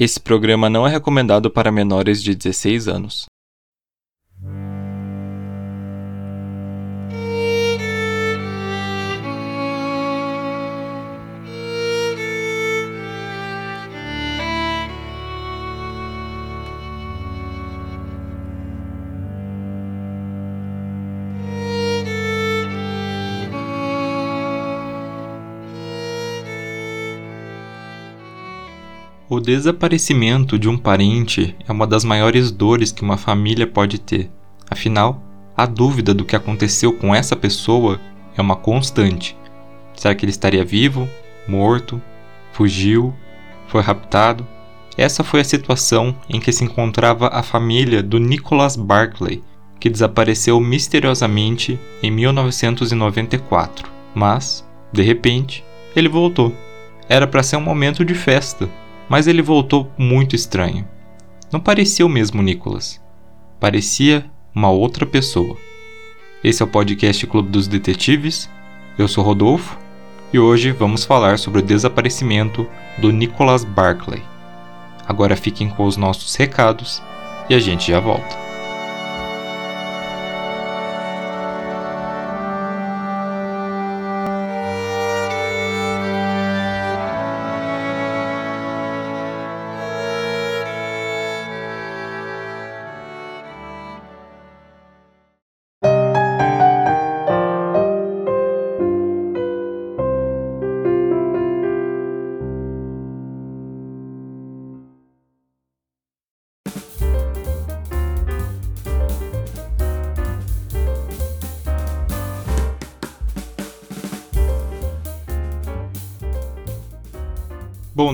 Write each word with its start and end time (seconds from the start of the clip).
Esse 0.00 0.18
programa 0.18 0.70
não 0.70 0.86
é 0.86 0.90
recomendado 0.90 1.50
para 1.50 1.70
menores 1.70 2.22
de 2.22 2.34
16 2.34 2.88
anos. 2.88 3.26
O 29.40 29.42
desaparecimento 29.42 30.58
de 30.58 30.68
um 30.68 30.76
parente 30.76 31.56
é 31.66 31.72
uma 31.72 31.86
das 31.86 32.04
maiores 32.04 32.50
dores 32.50 32.92
que 32.92 33.00
uma 33.00 33.16
família 33.16 33.66
pode 33.66 33.98
ter. 33.98 34.30
Afinal, 34.70 35.22
a 35.56 35.64
dúvida 35.64 36.12
do 36.12 36.26
que 36.26 36.36
aconteceu 36.36 36.92
com 36.92 37.14
essa 37.14 37.34
pessoa 37.34 37.98
é 38.36 38.42
uma 38.42 38.54
constante. 38.54 39.34
Será 39.96 40.14
que 40.14 40.26
ele 40.26 40.30
estaria 40.30 40.62
vivo? 40.62 41.08
Morto? 41.48 42.02
Fugiu? 42.52 43.14
Foi 43.66 43.80
raptado? 43.80 44.46
Essa 44.94 45.24
foi 45.24 45.40
a 45.40 45.44
situação 45.44 46.14
em 46.28 46.38
que 46.38 46.52
se 46.52 46.62
encontrava 46.62 47.28
a 47.28 47.42
família 47.42 48.02
do 48.02 48.18
Nicholas 48.18 48.76
Barclay, 48.76 49.42
que 49.80 49.88
desapareceu 49.88 50.60
misteriosamente 50.60 51.80
em 52.02 52.10
1994. 52.10 53.90
Mas, 54.14 54.68
de 54.92 55.00
repente, 55.00 55.64
ele 55.96 56.10
voltou. 56.10 56.54
Era 57.08 57.26
para 57.26 57.42
ser 57.42 57.56
um 57.56 57.62
momento 57.62 58.04
de 58.04 58.12
festa, 58.12 58.68
mas 59.10 59.26
ele 59.26 59.42
voltou 59.42 59.90
muito 59.98 60.36
estranho. 60.36 60.86
Não 61.52 61.58
parecia 61.58 62.06
o 62.06 62.08
mesmo 62.08 62.40
Nicholas. 62.40 63.02
Parecia 63.58 64.24
uma 64.54 64.70
outra 64.70 65.04
pessoa. 65.04 65.56
Esse 66.44 66.62
é 66.62 66.64
o 66.64 66.68
podcast 66.68 67.26
Clube 67.26 67.50
dos 67.50 67.66
Detetives. 67.66 68.48
Eu 68.96 69.08
sou 69.08 69.24
Rodolfo 69.24 69.76
e 70.32 70.38
hoje 70.38 70.70
vamos 70.70 71.04
falar 71.04 71.40
sobre 71.40 71.58
o 71.58 71.62
desaparecimento 71.62 72.64
do 72.98 73.10
Nicholas 73.10 73.64
Barclay. 73.64 74.22
Agora 75.08 75.36
fiquem 75.36 75.68
com 75.68 75.84
os 75.84 75.96
nossos 75.96 76.36
recados 76.36 77.02
e 77.48 77.54
a 77.54 77.58
gente 77.58 77.90
já 77.90 77.98
volta. 77.98 78.39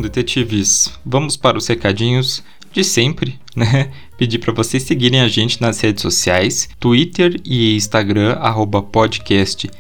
Detetives, 0.09 0.91
vamos 1.05 1.37
para 1.37 1.59
os 1.59 1.67
recadinhos 1.67 2.43
de 2.73 2.85
sempre, 2.85 3.39
né? 3.57 3.91
Pedir 4.19 4.39
para 4.39 4.53
vocês 4.53 4.83
seguirem 4.83 5.21
a 5.21 5.29
gente 5.29 5.61
nas 5.61 5.81
redes 5.81 6.03
sociais, 6.03 6.69
Twitter 6.79 7.41
e 7.45 7.77
Instagram, 7.77 8.39
podcastcdd. 8.93 9.73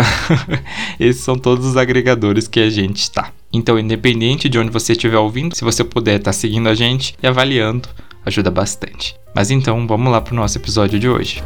esses 0.99 1.23
são 1.23 1.37
todos 1.37 1.65
os 1.65 1.77
agregadores 1.77 2.49
que 2.49 2.59
a 2.59 2.69
gente 2.69 2.97
está. 2.97 3.31
Então, 3.53 3.79
independente 3.79 4.49
de 4.49 4.59
onde 4.59 4.71
você 4.71 4.91
estiver 4.91 5.17
ouvindo, 5.17 5.55
se 5.55 5.63
você 5.63 5.85
puder 5.85 6.17
estar 6.17 6.31
tá 6.31 6.33
seguindo 6.33 6.67
a 6.67 6.75
gente 6.75 7.15
e 7.23 7.25
avaliando, 7.25 7.87
ajuda 8.25 8.51
bastante. 8.51 9.15
Mas 9.33 9.51
então, 9.51 9.87
vamos 9.87 10.11
lá 10.11 10.19
para 10.19 10.33
o 10.33 10.35
nosso 10.35 10.57
episódio 10.57 10.99
de 10.99 11.07
hoje. 11.07 11.41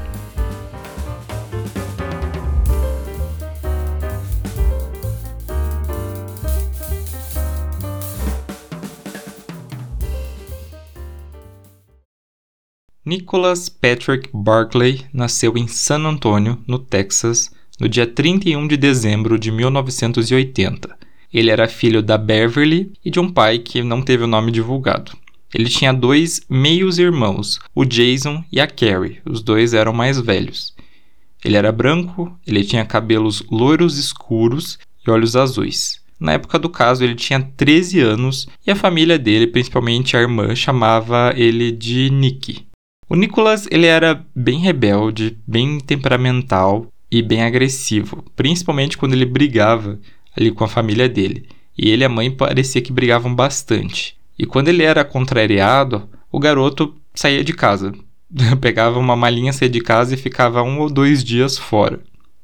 Nicholas 13.09 13.69
Patrick 13.69 14.29
Barclay 14.31 15.01
nasceu 15.11 15.57
em 15.57 15.67
San 15.67 16.05
Antonio, 16.05 16.59
no 16.67 16.77
Texas, 16.77 17.49
no 17.79 17.89
dia 17.89 18.05
31 18.05 18.67
de 18.67 18.77
dezembro 18.77 19.39
de 19.39 19.51
1980. 19.51 20.95
Ele 21.33 21.49
era 21.49 21.67
filho 21.67 22.03
da 22.03 22.19
Beverly 22.19 22.93
e 23.03 23.09
de 23.09 23.19
um 23.19 23.27
pai 23.27 23.57
que 23.57 23.81
não 23.81 24.03
teve 24.03 24.25
o 24.25 24.27
nome 24.27 24.51
divulgado. 24.51 25.13
Ele 25.51 25.67
tinha 25.67 25.91
dois 25.91 26.41
meios-irmãos, 26.47 27.59
o 27.73 27.83
Jason 27.83 28.43
e 28.51 28.61
a 28.61 28.67
Carrie, 28.67 29.21
os 29.25 29.41
dois 29.41 29.73
eram 29.73 29.91
mais 29.91 30.19
velhos. 30.19 30.75
Ele 31.43 31.57
era 31.57 31.71
branco, 31.71 32.31
ele 32.45 32.63
tinha 32.63 32.85
cabelos 32.85 33.41
loiros 33.49 33.97
escuros 33.97 34.77
e 35.03 35.09
olhos 35.09 35.35
azuis. 35.35 35.99
Na 36.19 36.33
época 36.33 36.59
do 36.59 36.69
caso, 36.69 37.03
ele 37.03 37.15
tinha 37.15 37.41
13 37.57 38.01
anos 38.01 38.47
e 38.67 38.69
a 38.69 38.75
família 38.75 39.17
dele, 39.17 39.47
principalmente 39.47 40.15
a 40.15 40.21
irmã, 40.21 40.53
chamava 40.53 41.33
ele 41.35 41.71
de 41.71 42.11
Nick. 42.11 42.68
O 43.09 43.15
Nicholas 43.15 43.67
ele 43.71 43.87
era 43.87 44.23
bem 44.35 44.59
rebelde, 44.59 45.35
bem 45.47 45.79
temperamental 45.79 46.85
e 47.09 47.23
bem 47.23 47.41
agressivo, 47.41 48.23
principalmente 48.35 48.99
quando 48.99 49.13
ele 49.13 49.25
brigava 49.25 49.99
ali 50.37 50.51
com 50.51 50.63
a 50.63 50.67
família 50.67 51.09
dele. 51.09 51.47
E 51.75 51.89
ele 51.89 52.03
e 52.03 52.05
a 52.05 52.09
mãe 52.09 52.29
parecia 52.29 52.83
que 52.83 52.93
brigavam 52.93 53.33
bastante. 53.33 54.15
E 54.37 54.45
quando 54.45 54.67
ele 54.67 54.83
era 54.83 55.03
contrariado, 55.03 56.07
o 56.31 56.37
garoto 56.37 56.95
saía 57.15 57.43
de 57.43 57.51
casa, 57.51 57.95
pegava 58.61 58.99
uma 58.99 59.15
malinha, 59.15 59.51
saía 59.53 59.71
de 59.71 59.81
casa 59.81 60.13
e 60.13 60.17
ficava 60.17 60.61
um 60.61 60.79
ou 60.79 60.87
dois 60.87 61.23
dias 61.23 61.57
fora. 61.57 62.01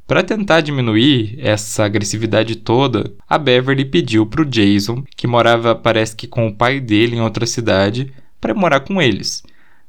Para 0.08 0.24
tentar 0.24 0.62
diminuir 0.62 1.38
essa 1.40 1.86
agressividade 1.86 2.56
toda, 2.56 3.14
a 3.30 3.38
Beverly 3.38 3.86
pediu 3.86 4.26
para 4.26 4.42
o 4.42 4.46
Jason, 4.46 5.04
que 5.16 5.28
morava 5.28 5.76
parece 5.76 6.16
que 6.16 6.26
com 6.26 6.48
o 6.48 6.56
pai 6.56 6.80
dele 6.80 7.18
em 7.18 7.22
outra 7.22 7.46
cidade, 7.46 8.12
para 8.42 8.56
morar 8.56 8.80
com 8.80 9.00
eles. 9.00 9.44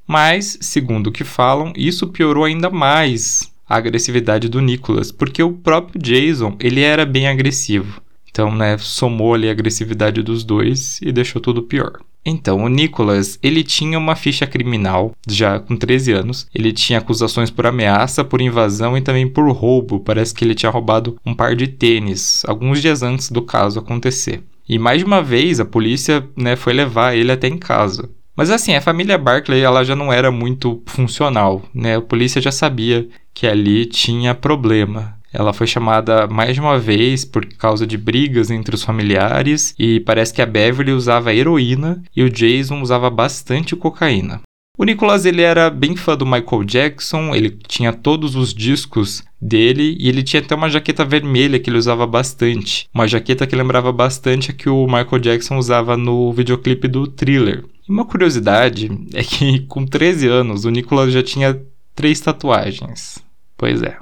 Mas, 0.06 0.58
segundo 0.60 1.08
o 1.08 1.12
que 1.12 1.24
falam, 1.24 1.72
isso 1.76 2.06
piorou 2.06 2.44
ainda 2.44 2.70
mais 2.70 3.50
a 3.68 3.76
agressividade 3.76 4.48
do 4.48 4.60
Nicholas, 4.60 5.10
porque 5.10 5.42
o 5.42 5.52
próprio 5.52 6.00
Jason, 6.00 6.56
ele 6.60 6.80
era 6.80 7.04
bem 7.04 7.26
agressivo. 7.26 8.00
Então, 8.30 8.54
né, 8.54 8.76
somou 8.78 9.34
ali 9.34 9.48
a 9.48 9.52
agressividade 9.52 10.22
dos 10.22 10.44
dois 10.44 11.00
e 11.02 11.10
deixou 11.10 11.40
tudo 11.40 11.62
pior. 11.62 11.98
Então, 12.28 12.64
o 12.64 12.68
Nicholas, 12.68 13.38
ele 13.40 13.62
tinha 13.62 13.96
uma 13.96 14.16
ficha 14.16 14.48
criminal 14.48 15.12
já 15.28 15.60
com 15.60 15.76
13 15.76 16.12
anos. 16.12 16.48
Ele 16.52 16.72
tinha 16.72 16.98
acusações 16.98 17.50
por 17.50 17.66
ameaça, 17.66 18.24
por 18.24 18.40
invasão 18.40 18.98
e 18.98 19.00
também 19.00 19.28
por 19.28 19.48
roubo. 19.52 20.00
Parece 20.00 20.34
que 20.34 20.44
ele 20.44 20.56
tinha 20.56 20.70
roubado 20.70 21.16
um 21.24 21.32
par 21.32 21.54
de 21.54 21.68
tênis 21.68 22.42
alguns 22.44 22.82
dias 22.82 23.02
antes 23.04 23.30
do 23.30 23.42
caso 23.42 23.78
acontecer. 23.78 24.42
E 24.68 24.76
mais 24.76 24.98
de 24.98 25.04
uma 25.04 25.22
vez 25.22 25.60
a 25.60 25.64
polícia, 25.64 26.28
né, 26.36 26.56
foi 26.56 26.72
levar 26.72 27.14
ele 27.14 27.30
até 27.30 27.46
em 27.46 27.56
casa. 27.56 28.10
Mas 28.36 28.50
assim, 28.50 28.74
a 28.74 28.82
família 28.82 29.16
Barclay 29.16 29.62
ela 29.62 29.82
já 29.82 29.96
não 29.96 30.12
era 30.12 30.30
muito 30.30 30.82
funcional, 30.86 31.62
né? 31.74 31.96
A 31.96 32.02
polícia 32.02 32.40
já 32.40 32.52
sabia 32.52 33.08
que 33.32 33.46
ali 33.46 33.86
tinha 33.86 34.34
problema. 34.34 35.16
Ela 35.32 35.52
foi 35.52 35.66
chamada 35.66 36.26
mais 36.26 36.54
de 36.54 36.60
uma 36.60 36.78
vez 36.78 37.24
por 37.24 37.44
causa 37.44 37.86
de 37.86 37.96
brigas 37.96 38.50
entre 38.50 38.74
os 38.74 38.82
familiares 38.82 39.74
e 39.78 40.00
parece 40.00 40.32
que 40.32 40.40
a 40.40 40.46
Beverly 40.46 40.92
usava 40.92 41.34
heroína 41.34 42.02
e 42.14 42.22
o 42.22 42.30
Jason 42.30 42.80
usava 42.80 43.10
bastante 43.10 43.74
cocaína. 43.76 44.40
O 44.78 44.84
Nicholas 44.84 45.24
ele 45.24 45.40
era 45.40 45.70
bem 45.70 45.96
fã 45.96 46.14
do 46.14 46.26
Michael 46.26 46.62
Jackson, 46.64 47.34
ele 47.34 47.48
tinha 47.66 47.94
todos 47.94 48.36
os 48.36 48.52
discos 48.52 49.24
dele 49.40 49.96
e 49.98 50.06
ele 50.06 50.22
tinha 50.22 50.42
até 50.42 50.54
uma 50.54 50.68
jaqueta 50.68 51.02
vermelha 51.02 51.58
que 51.58 51.70
ele 51.70 51.78
usava 51.78 52.06
bastante. 52.06 52.86
Uma 52.92 53.08
jaqueta 53.08 53.46
que 53.46 53.56
lembrava 53.56 53.90
bastante 53.90 54.50
a 54.50 54.54
que 54.54 54.68
o 54.68 54.84
Michael 54.84 55.18
Jackson 55.18 55.56
usava 55.56 55.96
no 55.96 56.30
videoclipe 56.30 56.88
do 56.88 57.06
Thriller. 57.06 57.64
E 57.88 57.90
uma 57.90 58.04
curiosidade 58.04 58.90
é 59.14 59.22
que 59.22 59.60
com 59.66 59.86
13 59.86 60.28
anos 60.28 60.66
o 60.66 60.70
Nicholas 60.70 61.10
já 61.10 61.22
tinha 61.22 61.58
três 61.94 62.20
tatuagens. 62.20 63.24
Pois 63.56 63.80
é. 63.80 63.96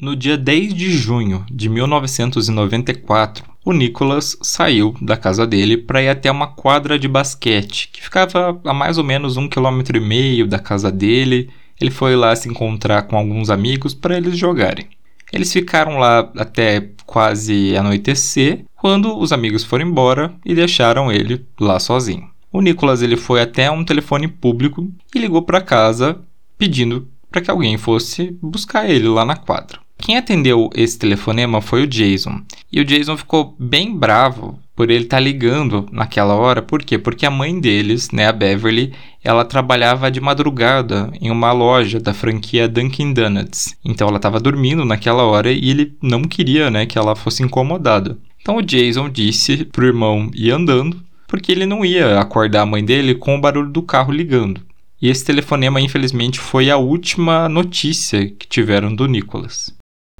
No 0.00 0.16
dia 0.16 0.36
10 0.36 0.74
de 0.74 0.90
junho 0.90 1.46
de 1.48 1.68
1994, 1.68 3.53
o 3.64 3.72
Nicholas 3.72 4.36
saiu 4.42 4.94
da 5.00 5.16
casa 5.16 5.46
dele 5.46 5.78
para 5.78 6.02
ir 6.02 6.08
até 6.08 6.30
uma 6.30 6.48
quadra 6.48 6.98
de 6.98 7.08
basquete 7.08 7.88
que 7.92 8.02
ficava 8.02 8.60
a 8.64 8.74
mais 8.74 8.98
ou 8.98 9.04
menos 9.04 9.36
um 9.36 9.48
quilômetro 9.48 9.96
e 9.96 10.00
meio 10.00 10.46
da 10.46 10.58
casa 10.58 10.92
dele. 10.92 11.48
Ele 11.80 11.90
foi 11.90 12.14
lá 12.14 12.36
se 12.36 12.48
encontrar 12.48 13.02
com 13.02 13.16
alguns 13.16 13.48
amigos 13.48 13.94
para 13.94 14.16
eles 14.16 14.36
jogarem. 14.36 14.86
Eles 15.32 15.52
ficaram 15.52 15.98
lá 15.98 16.30
até 16.36 16.90
quase 17.06 17.76
anoitecer, 17.76 18.64
quando 18.76 19.18
os 19.18 19.32
amigos 19.32 19.64
foram 19.64 19.86
embora 19.86 20.32
e 20.44 20.54
deixaram 20.54 21.10
ele 21.10 21.44
lá 21.58 21.80
sozinho. 21.80 22.28
O 22.52 22.60
Nicholas 22.60 23.02
ele 23.02 23.16
foi 23.16 23.40
até 23.40 23.70
um 23.70 23.84
telefone 23.84 24.28
público 24.28 24.88
e 25.12 25.18
ligou 25.18 25.42
para 25.42 25.60
casa 25.60 26.20
pedindo 26.56 27.08
para 27.32 27.40
que 27.40 27.50
alguém 27.50 27.76
fosse 27.76 28.38
buscar 28.40 28.88
ele 28.88 29.08
lá 29.08 29.24
na 29.24 29.34
quadra. 29.34 29.80
Quem 29.98 30.16
atendeu 30.16 30.70
esse 30.74 30.98
telefonema 30.98 31.60
foi 31.60 31.82
o 31.82 31.86
Jason. 31.86 32.42
E 32.74 32.80
o 32.80 32.84
Jason 32.84 33.16
ficou 33.16 33.54
bem 33.56 33.96
bravo 33.96 34.58
por 34.74 34.90
ele 34.90 35.04
estar 35.04 35.18
tá 35.18 35.22
ligando 35.22 35.86
naquela 35.92 36.34
hora. 36.34 36.60
Por 36.60 36.82
quê? 36.82 36.98
Porque 36.98 37.24
a 37.24 37.30
mãe 37.30 37.60
deles, 37.60 38.10
né, 38.10 38.26
a 38.26 38.32
Beverly, 38.32 38.92
ela 39.22 39.44
trabalhava 39.44 40.10
de 40.10 40.20
madrugada 40.20 41.08
em 41.20 41.30
uma 41.30 41.52
loja 41.52 42.00
da 42.00 42.12
franquia 42.12 42.66
Dunkin' 42.66 43.12
Donuts. 43.12 43.76
Então 43.84 44.08
ela 44.08 44.16
estava 44.16 44.40
dormindo 44.40 44.84
naquela 44.84 45.22
hora 45.22 45.52
e 45.52 45.70
ele 45.70 45.96
não 46.02 46.24
queria, 46.24 46.68
né, 46.68 46.84
que 46.84 46.98
ela 46.98 47.14
fosse 47.14 47.44
incomodada. 47.44 48.18
Então 48.42 48.56
o 48.56 48.62
Jason 48.62 49.08
disse 49.08 49.64
pro 49.66 49.86
irmão 49.86 50.28
ir 50.34 50.50
andando, 50.50 51.00
porque 51.28 51.52
ele 51.52 51.66
não 51.66 51.84
ia 51.84 52.18
acordar 52.18 52.62
a 52.62 52.66
mãe 52.66 52.84
dele 52.84 53.14
com 53.14 53.36
o 53.36 53.40
barulho 53.40 53.70
do 53.70 53.82
carro 53.82 54.12
ligando. 54.12 54.60
E 55.00 55.08
esse 55.08 55.24
telefonema, 55.24 55.80
infelizmente, 55.80 56.40
foi 56.40 56.72
a 56.72 56.76
última 56.76 57.48
notícia 57.48 58.28
que 58.28 58.48
tiveram 58.48 58.92
do 58.92 59.06
Nicholas. 59.06 59.72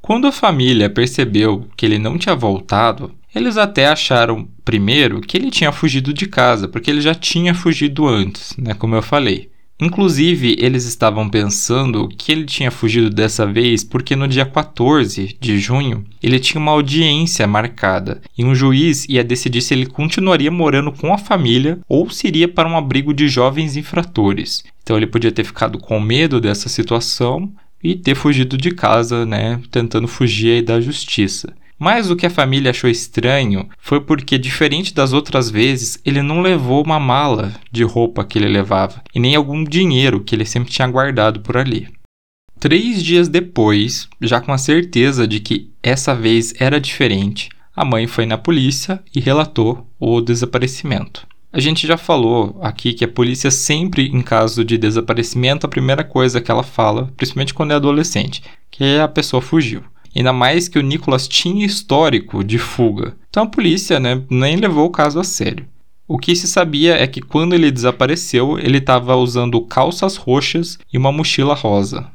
Quando 0.05 0.27
a 0.27 0.33
família 0.33 0.91
percebeu 0.91 1.67
que 1.75 1.87
ele 1.87 1.99
não 1.99 2.19
tinha 2.19 2.35
voltado, 2.35 3.13
eles 3.35 3.57
até 3.57 3.87
acharam, 3.87 4.47
primeiro, 4.63 5.23
que 5.23 5.35
ele 5.35 5.51
tinha 5.51 5.73
fugido 5.73 6.13
de 6.13 6.27
casa, 6.27 6.69
porque 6.69 6.91
ele 6.91 7.01
já 7.01 7.15
tinha 7.15 7.55
fugido 7.55 8.07
antes, 8.07 8.55
né, 8.59 8.75
como 8.75 8.95
eu 8.95 9.01
falei. 9.01 9.49
Inclusive, 9.81 10.57
eles 10.61 10.85
estavam 10.85 11.31
pensando 11.31 12.07
que 12.07 12.31
ele 12.31 12.45
tinha 12.45 12.71
fugido 12.71 13.09
dessa 13.09 13.47
vez 13.47 13.83
porque 13.83 14.15
no 14.15 14.29
dia 14.29 14.45
14 14.45 15.39
de 15.41 15.59
junho 15.59 16.05
ele 16.23 16.39
tinha 16.39 16.61
uma 16.61 16.73
audiência 16.73 17.47
marcada 17.47 18.21
e 18.37 18.45
um 18.45 18.55
juiz 18.55 19.07
ia 19.09 19.25
decidir 19.25 19.63
se 19.63 19.73
ele 19.73 19.87
continuaria 19.87 20.51
morando 20.51 20.93
com 20.93 21.15
a 21.15 21.19
família 21.19 21.79
ou 21.89 22.11
se 22.11 22.29
iria 22.29 22.47
para 22.47 22.69
um 22.69 22.77
abrigo 22.77 23.15
de 23.15 23.27
jovens 23.27 23.75
infratores. 23.75 24.63
Então 24.83 24.97
ele 24.99 25.07
podia 25.07 25.33
ter 25.33 25.45
ficado 25.45 25.79
com 25.79 25.99
medo 25.99 26.41
dessa 26.43 26.69
situação 26.69 27.51
e 27.85 27.95
ter 27.95 28.15
fugido 28.15 28.57
de 28.57 28.71
casa, 28.71 29.27
né, 29.27 29.61
tentando 29.71 30.09
fugir 30.09 30.63
da 30.63 30.81
justiça. 30.81 31.55
Mas 31.79 32.11
o 32.11 32.17
que 32.17 32.25
a 32.25 32.31
família 32.31 32.71
achou 32.71 32.89
estranho 32.89 33.69
foi 33.79 34.01
porque, 34.01 34.39
diferente 34.39 34.95
das 34.95 35.13
outras 35.13 35.51
vezes, 35.51 36.01
ele 36.05 36.23
não 36.23 36.41
levou 36.41 36.83
uma 36.83 36.99
mala 36.99 37.53
de 37.71 37.85
roupa 37.85 38.25
que 38.25 38.39
ele 38.39 38.49
levava 38.49 39.03
e 39.15 39.21
nem 39.21 39.35
algum 39.35 39.63
dinheiro 39.63 40.21
que 40.21 40.35
ele 40.35 40.47
sempre 40.47 40.73
tinha 40.73 40.89
guardado 40.89 41.41
por 41.41 41.59
ali. 41.59 41.89
Três 42.59 43.03
dias 43.03 43.29
depois, 43.29 44.09
já 44.23 44.41
com 44.41 44.53
a 44.53 44.57
certeza 44.57 45.29
de 45.29 45.41
que 45.41 45.71
essa 45.83 46.15
vez 46.15 46.55
era 46.59 46.81
diferente, 46.81 47.51
a 47.77 47.85
mãe 47.85 48.07
foi 48.07 48.25
na 48.25 48.39
polícia 48.39 49.03
e 49.15 49.21
relatou 49.21 49.87
o 49.99 50.21
desaparecimento. 50.21 51.27
A 51.55 51.61
gente 51.61 51.87
já 51.87 51.97
falou 51.97 52.59
aqui 52.61 52.93
que 52.93 53.05
a 53.05 53.09
polícia 53.09 53.49
sempre, 53.49 54.09
em 54.09 54.23
caso 54.23 54.65
de 54.65 54.77
desaparecimento, 54.77 55.65
a 55.65 55.69
primeira 55.69 56.03
coisa 56.03 56.41
que 56.41 56.51
ela 56.51 56.65
fala, 56.65 57.13
principalmente 57.17 57.55
quando 57.55 57.71
é 57.71 57.77
adolescente, 57.77 58.43
que 58.73 58.83
é 58.83 59.01
a 59.01 59.07
pessoa 59.07 59.41
fugiu. 59.41 59.85
Ainda 60.17 60.33
mais 60.33 60.67
que 60.67 60.81
o 60.81 60.83
Nicholas 60.83 61.29
tinha 61.29 61.65
histórico 61.65 62.43
de 62.43 62.59
fuga. 62.59 63.15
Então 63.31 63.45
a 63.45 63.49
polícia 63.49 64.01
né, 64.01 64.21
nem 64.29 64.57
levou 64.57 64.87
o 64.87 64.91
caso 64.91 65.21
a 65.21 65.23
sério. 65.23 65.65
O 66.09 66.19
que 66.19 66.35
se 66.35 66.49
sabia 66.49 66.97
é 66.97 67.07
que 67.07 67.23
quando 67.23 67.55
ele 67.55 67.71
desapareceu, 67.71 68.59
ele 68.59 68.79
estava 68.79 69.15
usando 69.15 69.61
calças 69.61 70.17
roxas 70.17 70.77
e 70.93 70.99
uma 70.99 71.13
mochila 71.13 71.55
rosa. 71.55 72.11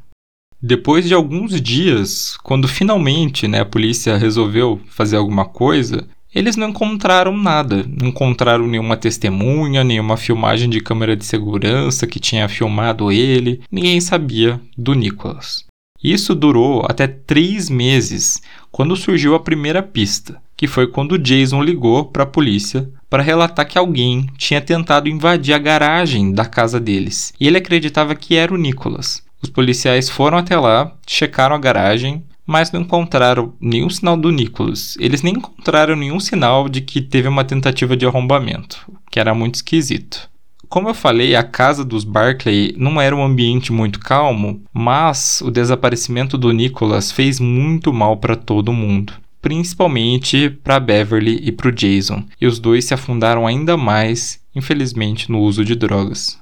Depois 0.61 1.07
de 1.07 1.13
alguns 1.13 1.61
dias, 1.61 2.35
quando 2.43 2.67
finalmente 2.67 3.47
né, 3.47 3.61
a 3.61 3.65
polícia 3.65 4.17
resolveu 4.17 4.81
fazer 4.89 5.15
alguma 5.15 5.45
coisa, 5.45 6.05
eles 6.33 6.55
não 6.55 6.69
encontraram 6.69 7.35
nada, 7.35 7.85
não 7.87 8.09
encontraram 8.09 8.67
nenhuma 8.67 8.95
testemunha, 8.95 9.83
nenhuma 9.83 10.17
filmagem 10.17 10.69
de 10.69 10.79
câmera 10.79 11.15
de 11.15 11.25
segurança 11.25 12.05
que 12.05 12.19
tinha 12.19 12.47
filmado 12.47 13.11
ele, 13.11 13.61
ninguém 13.71 13.99
sabia 13.99 14.59
do 14.77 14.93
Nicholas. 14.93 15.65
Isso 16.01 16.33
durou 16.33 16.85
até 16.87 17.07
três 17.07 17.69
meses, 17.69 18.41
quando 18.71 18.95
surgiu 18.95 19.35
a 19.35 19.39
primeira 19.39 19.83
pista, 19.83 20.41
que 20.55 20.67
foi 20.67 20.87
quando 20.87 21.17
Jason 21.17 21.61
ligou 21.61 22.05
para 22.05 22.23
a 22.23 22.27
polícia 22.27 22.89
para 23.09 23.23
relatar 23.23 23.67
que 23.67 23.77
alguém 23.77 24.27
tinha 24.37 24.61
tentado 24.61 25.09
invadir 25.09 25.53
a 25.53 25.57
garagem 25.57 26.31
da 26.31 26.45
casa 26.45 26.79
deles, 26.79 27.33
e 27.39 27.47
ele 27.47 27.57
acreditava 27.57 28.15
que 28.15 28.35
era 28.35 28.53
o 28.53 28.57
Nicholas. 28.57 29.21
Os 29.41 29.49
policiais 29.49 30.09
foram 30.09 30.37
até 30.37 30.57
lá, 30.57 30.93
checaram 31.07 31.55
a 31.55 31.59
garagem, 31.59 32.23
mas 32.49 32.71
não 32.71 32.81
encontraram 32.81 33.53
nenhum 33.61 33.91
sinal 33.91 34.17
do 34.17 34.31
Nicholas. 34.31 34.97
Eles 34.99 35.21
nem 35.21 35.35
encontraram 35.35 35.95
nenhum 35.95 36.19
sinal 36.19 36.67
de 36.67 36.81
que 36.81 36.99
teve 36.99 37.27
uma 37.27 37.43
tentativa 37.43 37.95
de 37.95 38.07
arrombamento, 38.07 38.91
que 39.11 39.19
era 39.19 39.35
muito 39.35 39.55
esquisito. 39.55 40.27
Como 40.67 40.89
eu 40.89 40.95
falei, 40.95 41.35
a 41.35 41.43
casa 41.43 41.85
dos 41.85 42.03
Barclay 42.03 42.73
não 42.75 42.99
era 42.99 43.15
um 43.15 43.23
ambiente 43.23 43.71
muito 43.71 43.99
calmo, 43.99 44.63
mas 44.73 45.41
o 45.41 45.51
desaparecimento 45.51 46.39
do 46.39 46.51
Nicholas 46.51 47.11
fez 47.11 47.39
muito 47.39 47.93
mal 47.93 48.17
para 48.17 48.35
todo 48.35 48.73
mundo, 48.73 49.13
principalmente 49.39 50.49
para 50.49 50.79
Beverly 50.79 51.39
e 51.43 51.51
para 51.51 51.69
o 51.69 51.71
Jason, 51.71 52.23
e 52.41 52.47
os 52.47 52.57
dois 52.57 52.85
se 52.85 52.95
afundaram 52.95 53.45
ainda 53.45 53.77
mais, 53.77 54.39
infelizmente, 54.55 55.31
no 55.31 55.39
uso 55.39 55.63
de 55.63 55.75
drogas. 55.75 56.39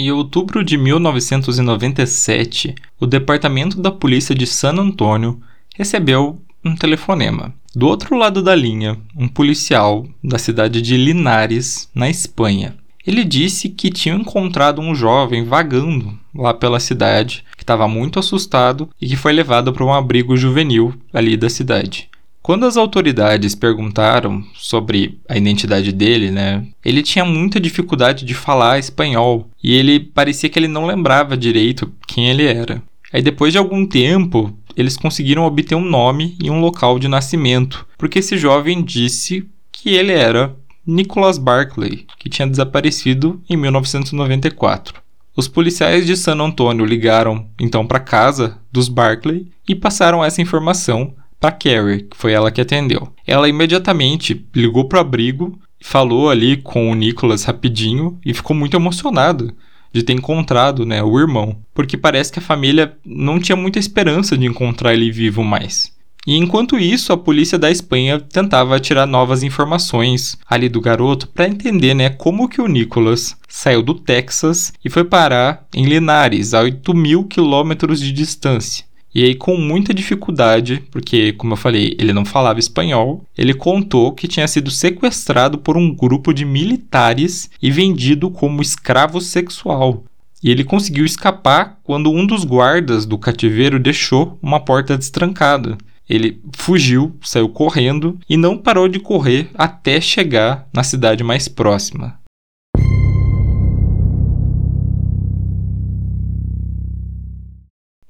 Em 0.00 0.12
outubro 0.12 0.62
de 0.62 0.78
1997, 0.78 2.72
o 3.00 3.06
Departamento 3.06 3.80
da 3.82 3.90
Polícia 3.90 4.32
de 4.32 4.46
San 4.46 4.74
Antônio 4.74 5.40
recebeu 5.74 6.40
um 6.64 6.76
telefonema. 6.76 7.52
Do 7.74 7.88
outro 7.88 8.16
lado 8.16 8.40
da 8.40 8.54
linha, 8.54 8.96
um 9.16 9.26
policial 9.26 10.06
da 10.22 10.38
cidade 10.38 10.80
de 10.80 10.96
Linares, 10.96 11.90
na 11.92 12.08
Espanha. 12.08 12.76
Ele 13.04 13.24
disse 13.24 13.70
que 13.70 13.90
tinha 13.90 14.14
encontrado 14.14 14.80
um 14.80 14.94
jovem 14.94 15.42
vagando 15.42 16.16
lá 16.32 16.54
pela 16.54 16.78
cidade, 16.78 17.44
que 17.56 17.64
estava 17.64 17.88
muito 17.88 18.20
assustado 18.20 18.88
e 19.00 19.08
que 19.08 19.16
foi 19.16 19.32
levado 19.32 19.72
para 19.72 19.84
um 19.84 19.92
abrigo 19.92 20.36
juvenil 20.36 20.94
ali 21.12 21.36
da 21.36 21.50
cidade. 21.50 22.08
Quando 22.42 22.64
as 22.64 22.76
autoridades 22.76 23.54
perguntaram 23.54 24.42
sobre 24.54 25.18
a 25.28 25.36
identidade 25.36 25.92
dele, 25.92 26.30
né, 26.30 26.66
ele 26.84 27.02
tinha 27.02 27.24
muita 27.24 27.60
dificuldade 27.60 28.24
de 28.24 28.34
falar 28.34 28.78
espanhol 28.78 29.50
e 29.62 29.74
ele 29.74 30.00
parecia 30.00 30.48
que 30.48 30.58
ele 30.58 30.68
não 30.68 30.86
lembrava 30.86 31.36
direito 31.36 31.92
quem 32.06 32.30
ele 32.30 32.44
era. 32.44 32.82
Aí 33.12 33.22
depois 33.22 33.52
de 33.52 33.58
algum 33.58 33.86
tempo, 33.86 34.56
eles 34.76 34.96
conseguiram 34.96 35.44
obter 35.44 35.74
um 35.74 35.84
nome 35.84 36.36
e 36.42 36.50
um 36.50 36.60
local 36.60 36.98
de 36.98 37.08
nascimento, 37.08 37.86
porque 37.98 38.20
esse 38.20 38.36
jovem 38.36 38.82
disse 38.82 39.46
que 39.72 39.90
ele 39.90 40.12
era 40.12 40.54
Nicholas 40.86 41.36
Barclay, 41.36 42.06
que 42.18 42.30
tinha 42.30 42.48
desaparecido 42.48 43.42
em 43.48 43.56
1994. 43.56 45.02
Os 45.36 45.46
policiais 45.46 46.06
de 46.06 46.16
San 46.16 46.40
Antônio 46.40 46.84
ligaram 46.84 47.46
então 47.60 47.86
para 47.86 48.00
casa 48.00 48.58
dos 48.72 48.88
Barclay 48.88 49.46
e 49.68 49.74
passaram 49.74 50.24
essa 50.24 50.42
informação 50.42 51.14
para 51.40 51.52
Carrie, 51.52 52.02
que 52.02 52.16
foi 52.16 52.32
ela 52.32 52.50
que 52.50 52.60
atendeu. 52.60 53.12
Ela 53.26 53.48
imediatamente 53.48 54.46
ligou 54.54 54.86
para 54.86 54.98
o 54.98 55.00
abrigo, 55.00 55.58
falou 55.80 56.30
ali 56.30 56.56
com 56.56 56.90
o 56.90 56.94
Nicholas 56.94 57.44
rapidinho 57.44 58.18
e 58.24 58.34
ficou 58.34 58.56
muito 58.56 58.76
emocionada 58.76 59.54
de 59.92 60.02
ter 60.02 60.12
encontrado, 60.12 60.84
né, 60.84 61.02
o 61.02 61.18
irmão, 61.18 61.58
porque 61.72 61.96
parece 61.96 62.32
que 62.32 62.38
a 62.38 62.42
família 62.42 62.96
não 63.04 63.40
tinha 63.40 63.56
muita 63.56 63.78
esperança 63.78 64.36
de 64.36 64.46
encontrar 64.46 64.92
ele 64.92 65.10
vivo 65.10 65.42
mais. 65.42 65.96
E 66.26 66.36
enquanto 66.36 66.78
isso, 66.78 67.10
a 67.10 67.16
polícia 67.16 67.58
da 67.58 67.70
Espanha 67.70 68.20
tentava 68.20 68.78
tirar 68.78 69.06
novas 69.06 69.42
informações 69.42 70.36
ali 70.46 70.68
do 70.68 70.80
garoto 70.80 71.26
para 71.28 71.48
entender, 71.48 71.94
né, 71.94 72.10
como 72.10 72.48
que 72.48 72.60
o 72.60 72.66
Nicholas 72.66 73.34
saiu 73.48 73.82
do 73.82 73.94
Texas 73.94 74.72
e 74.84 74.90
foi 74.90 75.04
parar 75.04 75.66
em 75.74 75.86
Linares, 75.86 76.52
a 76.52 76.60
8 76.60 76.94
mil 76.94 77.24
quilômetros 77.24 77.98
de 77.98 78.12
distância. 78.12 78.84
E 79.14 79.24
aí, 79.24 79.34
com 79.34 79.56
muita 79.56 79.94
dificuldade, 79.94 80.82
porque, 80.90 81.32
como 81.32 81.54
eu 81.54 81.56
falei, 81.56 81.96
ele 81.98 82.12
não 82.12 82.24
falava 82.24 82.58
espanhol, 82.58 83.24
ele 83.36 83.54
contou 83.54 84.12
que 84.12 84.28
tinha 84.28 84.46
sido 84.46 84.70
sequestrado 84.70 85.58
por 85.58 85.76
um 85.76 85.94
grupo 85.94 86.32
de 86.32 86.44
militares 86.44 87.50
e 87.60 87.70
vendido 87.70 88.30
como 88.30 88.62
escravo 88.62 89.20
sexual. 89.20 90.04
E 90.42 90.50
ele 90.50 90.62
conseguiu 90.62 91.04
escapar 91.04 91.78
quando 91.82 92.12
um 92.12 92.24
dos 92.24 92.44
guardas 92.44 93.04
do 93.06 93.18
cativeiro 93.18 93.78
deixou 93.78 94.38
uma 94.42 94.60
porta 94.60 94.96
destrancada. 94.96 95.76
Ele 96.08 96.40
fugiu, 96.56 97.16
saiu 97.22 97.48
correndo 97.48 98.18
e 98.28 98.36
não 98.36 98.56
parou 98.56 98.88
de 98.88 98.98
correr 98.98 99.50
até 99.54 100.00
chegar 100.00 100.66
na 100.72 100.82
cidade 100.82 101.22
mais 101.22 101.48
próxima. 101.48 102.18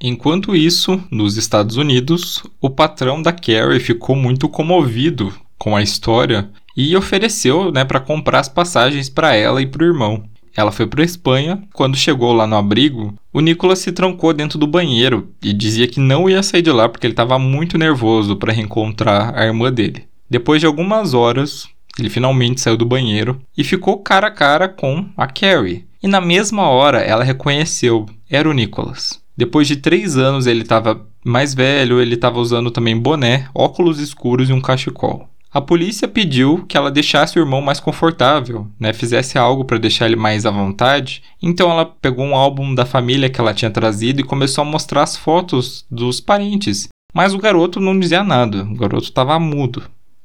Enquanto 0.00 0.55
isso, 0.55 1.02
nos 1.11 1.37
Estados 1.37 1.76
Unidos, 1.76 2.43
o 2.61 2.71
patrão 2.71 3.21
da 3.21 3.33
Carrie 3.33 3.81
ficou 3.81 4.14
muito 4.14 4.49
comovido 4.49 5.35
com 5.59 5.75
a 5.75 5.83
história 5.83 6.49
e 6.76 6.97
ofereceu 6.97 7.73
né, 7.73 7.85
para 7.85 7.99
comprar 7.99 8.38
as 8.38 8.49
passagens 8.49 9.09
para 9.09 9.35
ela 9.35 9.61
e 9.61 9.67
para 9.67 9.83
o 9.83 9.87
irmão. 9.87 10.23
Ela 10.57 10.71
foi 10.71 10.87
para 10.87 11.02
a 11.02 11.05
Espanha. 11.05 11.62
Quando 11.73 11.97
chegou 11.97 12.33
lá 12.33 12.47
no 12.47 12.57
abrigo, 12.57 13.14
o 13.33 13.40
Nicolas 13.40 13.81
se 13.81 13.90
trancou 13.90 14.33
dentro 14.33 14.57
do 14.59 14.67
banheiro 14.67 15.33
e 15.43 15.52
dizia 15.52 15.88
que 15.88 15.99
não 15.99 16.31
ia 16.31 16.43
sair 16.43 16.62
de 16.62 16.71
lá 16.71 16.88
porque 16.88 17.07
ele 17.07 17.12
estava 17.12 17.38
muito 17.38 17.76
nervoso 17.76 18.37
para 18.37 18.52
reencontrar 18.52 19.37
a 19.37 19.45
irmã 19.45 19.73
dele. 19.73 20.05
Depois 20.31 20.61
de 20.61 20.67
algumas 20.67 21.14
horas, 21.14 21.69
ele 21.99 22.09
finalmente 22.09 22.61
saiu 22.61 22.76
do 22.76 22.87
banheiro 22.87 23.40
e 23.57 23.64
ficou 23.64 23.99
cara 23.99 24.28
a 24.28 24.31
cara 24.31 24.69
com 24.69 25.07
a 25.17 25.26
Carrie. 25.26 25.87
E 26.00 26.07
na 26.07 26.21
mesma 26.21 26.69
hora 26.69 27.00
ela 27.00 27.25
reconheceu, 27.25 28.07
era 28.31 28.49
o 28.49 28.52
Nicholas. 28.52 29.21
Depois 29.38 29.68
de 29.68 29.76
três 29.76 30.16
anos 30.16 30.49
ele 30.49 30.62
estava 30.62 31.07
mais 31.25 31.54
velho, 31.54 32.00
ele 32.00 32.16
estava 32.16 32.40
usando 32.40 32.73
também 32.73 32.99
boné, 32.99 33.49
óculos 33.54 34.00
escuros 34.00 34.50
e 34.50 34.52
um 34.52 34.61
cachecol. 34.61 35.28
A 35.54 35.61
polícia 35.61 36.09
pediu 36.09 36.64
que 36.66 36.76
ela 36.76 36.90
deixasse 36.90 37.38
o 37.38 37.40
irmão 37.40 37.61
mais 37.61 37.78
confortável, 37.78 38.66
né, 38.80 38.92
fizesse 38.92 39.38
algo 39.38 39.64
para 39.64 39.78
deixar 39.78 40.07
ele 40.07 40.16
mais 40.16 40.45
à 40.45 40.50
vontade. 40.50 41.23
Então 41.40 41.71
ela 41.71 41.87
pegou 41.87 42.25
um 42.25 42.35
álbum 42.35 42.75
da 42.75 42.85
família 42.85 43.30
que 43.30 43.40
ela 43.40 43.54
tinha 43.54 43.71
trazido 43.71 44.21
e 44.21 44.25
começou 44.25 44.62
a 44.62 44.64
mostrar 44.64 45.04
as 45.04 45.16
fotos 45.16 45.87
dos 45.88 46.21
parentes. 46.21 46.88
Mas 47.14 47.33
o 47.33 47.38
garoto 47.38 47.78
não 47.78 47.97
dizia 47.97 48.25
nada, 48.25 48.64
o 48.64 48.75
garoto 48.75 49.04
estava 49.04 49.38
mudo. 49.38 49.85